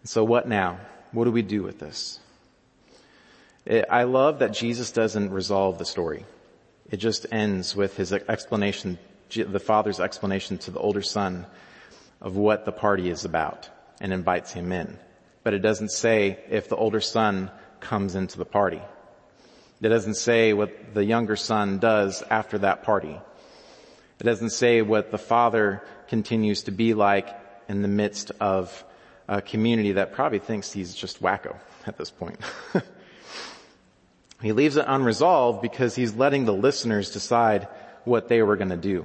So 0.04 0.22
what 0.22 0.46
now? 0.46 0.78
What 1.12 1.24
do 1.24 1.32
we 1.32 1.42
do 1.42 1.62
with 1.62 1.78
this? 1.78 2.20
Eh, 3.66 3.82
I 3.88 4.04
love 4.04 4.40
that 4.40 4.52
Jesus 4.52 4.92
doesn't 4.92 5.30
resolve 5.30 5.78
the 5.78 5.84
story. 5.84 6.26
It 6.90 6.98
just 6.98 7.26
ends 7.32 7.74
with 7.74 7.96
his 7.96 8.12
explanation 8.12 8.98
the 9.34 9.58
father's 9.58 9.98
explanation 9.98 10.58
to 10.58 10.70
the 10.70 10.78
older 10.78 11.02
son 11.02 11.46
of 12.20 12.36
what 12.36 12.64
the 12.64 12.70
party 12.70 13.10
is 13.10 13.24
about 13.24 13.68
and 14.00 14.12
invites 14.12 14.52
him 14.52 14.72
in. 14.72 14.98
But 15.42 15.54
it 15.54 15.60
doesn't 15.60 15.90
say 15.90 16.38
if 16.48 16.68
the 16.68 16.76
older 16.76 17.00
son 17.00 17.50
comes 17.80 18.14
into 18.14 18.38
the 18.38 18.44
party. 18.44 18.80
It 19.80 19.88
doesn't 19.88 20.14
say 20.14 20.52
what 20.52 20.94
the 20.94 21.04
younger 21.04 21.36
son 21.36 21.78
does 21.78 22.22
after 22.30 22.58
that 22.58 22.82
party. 22.84 23.20
It 24.20 24.24
doesn't 24.24 24.50
say 24.50 24.80
what 24.82 25.10
the 25.10 25.18
father 25.18 25.82
continues 26.08 26.62
to 26.62 26.70
be 26.70 26.94
like 26.94 27.28
in 27.68 27.82
the 27.82 27.88
midst 27.88 28.32
of 28.40 28.84
a 29.28 29.42
community 29.42 29.92
that 29.92 30.12
probably 30.12 30.38
thinks 30.38 30.72
he's 30.72 30.94
just 30.94 31.22
wacko 31.22 31.56
at 31.86 31.98
this 31.98 32.10
point. 32.10 32.38
he 34.42 34.52
leaves 34.52 34.76
it 34.76 34.84
unresolved 34.86 35.60
because 35.62 35.94
he's 35.94 36.14
letting 36.14 36.44
the 36.44 36.54
listeners 36.54 37.10
decide 37.12 37.68
what 38.04 38.28
they 38.28 38.42
were 38.42 38.56
going 38.56 38.70
to 38.70 38.76
do. 38.76 39.04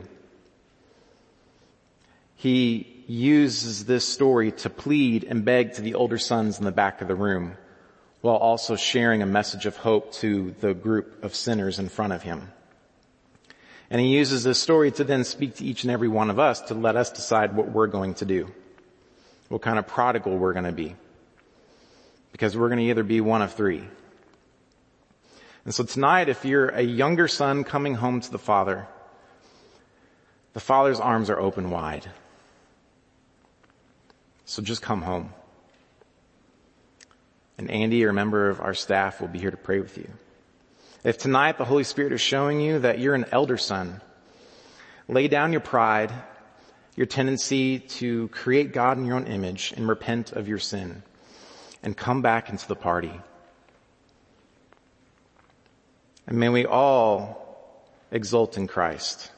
He 2.35 2.98
uses 3.09 3.85
this 3.85 4.07
story 4.07 4.51
to 4.51 4.69
plead 4.69 5.23
and 5.23 5.43
beg 5.43 5.73
to 5.73 5.81
the 5.81 5.95
older 5.95 6.19
sons 6.19 6.59
in 6.59 6.65
the 6.65 6.71
back 6.71 7.01
of 7.01 7.07
the 7.07 7.15
room 7.15 7.57
while 8.21 8.35
also 8.35 8.75
sharing 8.75 9.23
a 9.23 9.25
message 9.25 9.65
of 9.65 9.75
hope 9.77 10.13
to 10.13 10.53
the 10.59 10.75
group 10.75 11.23
of 11.23 11.33
sinners 11.33 11.79
in 11.79 11.89
front 11.89 12.13
of 12.13 12.21
him. 12.21 12.51
And 13.89 13.99
he 13.99 14.15
uses 14.15 14.43
this 14.43 14.61
story 14.61 14.91
to 14.91 15.03
then 15.03 15.23
speak 15.23 15.55
to 15.55 15.65
each 15.65 15.83
and 15.83 15.91
every 15.91 16.07
one 16.07 16.29
of 16.29 16.37
us 16.37 16.61
to 16.63 16.75
let 16.75 16.95
us 16.95 17.11
decide 17.11 17.55
what 17.55 17.71
we're 17.71 17.87
going 17.87 18.13
to 18.15 18.25
do. 18.25 18.51
What 19.47 19.63
kind 19.63 19.79
of 19.79 19.87
prodigal 19.87 20.37
we're 20.37 20.53
going 20.53 20.65
to 20.65 20.71
be. 20.71 20.95
Because 22.31 22.55
we're 22.55 22.69
going 22.69 22.79
to 22.79 22.85
either 22.85 23.03
be 23.03 23.21
one 23.21 23.41
of 23.41 23.53
three. 23.53 23.83
And 25.65 25.73
so 25.73 25.83
tonight, 25.83 26.29
if 26.29 26.45
you're 26.45 26.69
a 26.69 26.83
younger 26.83 27.27
son 27.27 27.63
coming 27.63 27.95
home 27.95 28.21
to 28.21 28.31
the 28.31 28.37
father, 28.37 28.87
the 30.53 30.59
father's 30.59 30.99
arms 30.99 31.31
are 31.31 31.39
open 31.39 31.71
wide. 31.71 32.07
So 34.49 34.63
just 34.63 34.81
come 34.81 35.03
home. 35.03 35.31
And 37.59 37.69
Andy 37.69 38.03
or 38.03 38.09
a 38.09 38.13
member 38.13 38.49
of 38.49 38.59
our 38.59 38.73
staff 38.73 39.21
will 39.21 39.27
be 39.27 39.37
here 39.37 39.51
to 39.51 39.57
pray 39.57 39.79
with 39.79 39.95
you. 39.95 40.09
If 41.03 41.19
tonight 41.19 41.59
the 41.59 41.65
Holy 41.65 41.83
Spirit 41.83 42.13
is 42.13 42.19
showing 42.19 42.59
you 42.59 42.79
that 42.79 42.97
you're 42.97 43.13
an 43.13 43.27
elder 43.31 43.57
son, 43.57 44.01
lay 45.07 45.27
down 45.27 45.51
your 45.51 45.61
pride, 45.61 46.11
your 46.95 47.05
tendency 47.05 47.77
to 47.77 48.27
create 48.29 48.73
God 48.73 48.97
in 48.97 49.05
your 49.05 49.17
own 49.17 49.27
image 49.27 49.71
and 49.77 49.87
repent 49.87 50.31
of 50.31 50.47
your 50.47 50.57
sin 50.57 51.03
and 51.83 51.95
come 51.95 52.23
back 52.23 52.49
into 52.49 52.67
the 52.67 52.75
party. 52.75 53.21
And 56.25 56.39
may 56.39 56.49
we 56.49 56.65
all 56.65 57.85
exult 58.09 58.57
in 58.57 58.65
Christ 58.65 59.31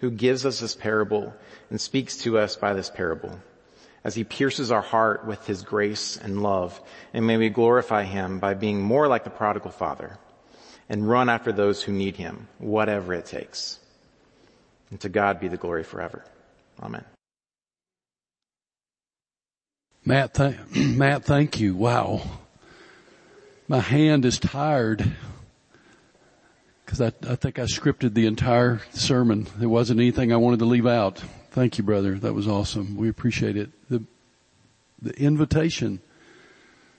who 0.00 0.10
gives 0.10 0.44
us 0.44 0.60
this 0.60 0.74
parable 0.74 1.32
and 1.70 1.80
speaks 1.80 2.18
to 2.18 2.36
us 2.36 2.56
by 2.56 2.74
this 2.74 2.90
parable 2.90 3.40
as 4.04 4.14
he 4.14 4.24
pierces 4.24 4.70
our 4.70 4.80
heart 4.80 5.26
with 5.26 5.46
his 5.46 5.62
grace 5.62 6.16
and 6.16 6.42
love. 6.42 6.80
And 7.12 7.26
may 7.26 7.36
we 7.36 7.50
glorify 7.50 8.04
him 8.04 8.38
by 8.38 8.54
being 8.54 8.80
more 8.80 9.08
like 9.08 9.24
the 9.24 9.30
prodigal 9.30 9.70
father 9.70 10.18
and 10.88 11.08
run 11.08 11.28
after 11.28 11.52
those 11.52 11.82
who 11.82 11.92
need 11.92 12.16
him, 12.16 12.48
whatever 12.58 13.14
it 13.14 13.26
takes. 13.26 13.78
And 14.90 15.00
to 15.00 15.08
God 15.08 15.38
be 15.38 15.48
the 15.48 15.56
glory 15.56 15.84
forever. 15.84 16.24
Amen. 16.82 17.04
Matt, 20.04 20.34
th- 20.34 20.56
Matt, 20.74 21.24
thank 21.24 21.60
you. 21.60 21.74
Wow. 21.76 22.22
My 23.68 23.80
hand 23.80 24.24
is 24.24 24.38
tired 24.38 25.12
because 26.84 27.00
I, 27.00 27.12
I 27.28 27.36
think 27.36 27.60
I 27.60 27.64
scripted 27.64 28.14
the 28.14 28.26
entire 28.26 28.80
sermon. 28.90 29.46
There 29.58 29.68
wasn't 29.68 30.00
anything 30.00 30.32
I 30.32 30.36
wanted 30.36 30.58
to 30.60 30.64
leave 30.64 30.86
out. 30.86 31.22
Thank 31.50 31.78
you, 31.78 31.84
brother. 31.84 32.14
That 32.16 32.32
was 32.32 32.46
awesome. 32.46 32.96
We 32.96 33.08
appreciate 33.08 33.56
it. 33.56 33.70
The, 33.88 34.04
the 35.02 35.18
invitation 35.20 36.00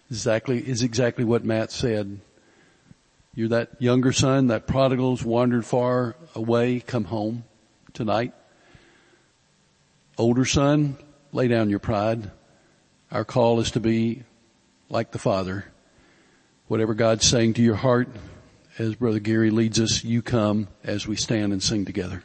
exactly, 0.10 0.58
is 0.60 0.84
exactly 0.84 1.24
what 1.24 1.46
Matt 1.46 1.72
said. 1.72 2.20
You're 3.34 3.48
that 3.50 3.82
younger 3.82 4.12
son, 4.12 4.48
that 4.48 4.68
prodigal's 4.68 5.24
wandered 5.24 5.66
far 5.66 6.18
away, 6.36 6.82
come 6.82 7.06
home 7.06 7.46
tonight. 7.94 8.34
Older 10.18 10.44
son, 10.44 10.98
lay 11.32 11.48
down 11.48 11.70
your 11.70 11.80
pride. 11.80 12.30
Our 13.10 13.24
call 13.24 13.62
is 13.62 13.72
to 13.72 13.80
be 13.80 14.24
like 14.90 15.12
the 15.12 15.20
father. 15.20 15.66
Whatever 16.68 16.94
God's 16.94 17.26
saying 17.26 17.54
to 17.54 17.62
your 17.62 17.76
heart, 17.76 18.10
as 18.78 18.96
brother 18.96 19.20
Gary 19.20 19.50
leads 19.50 19.80
us, 19.80 20.04
you 20.04 20.22
come 20.22 20.68
as 20.84 21.08
we 21.08 21.16
stand 21.16 21.54
and 21.54 21.64
sing 21.64 21.86
together. 21.86 22.24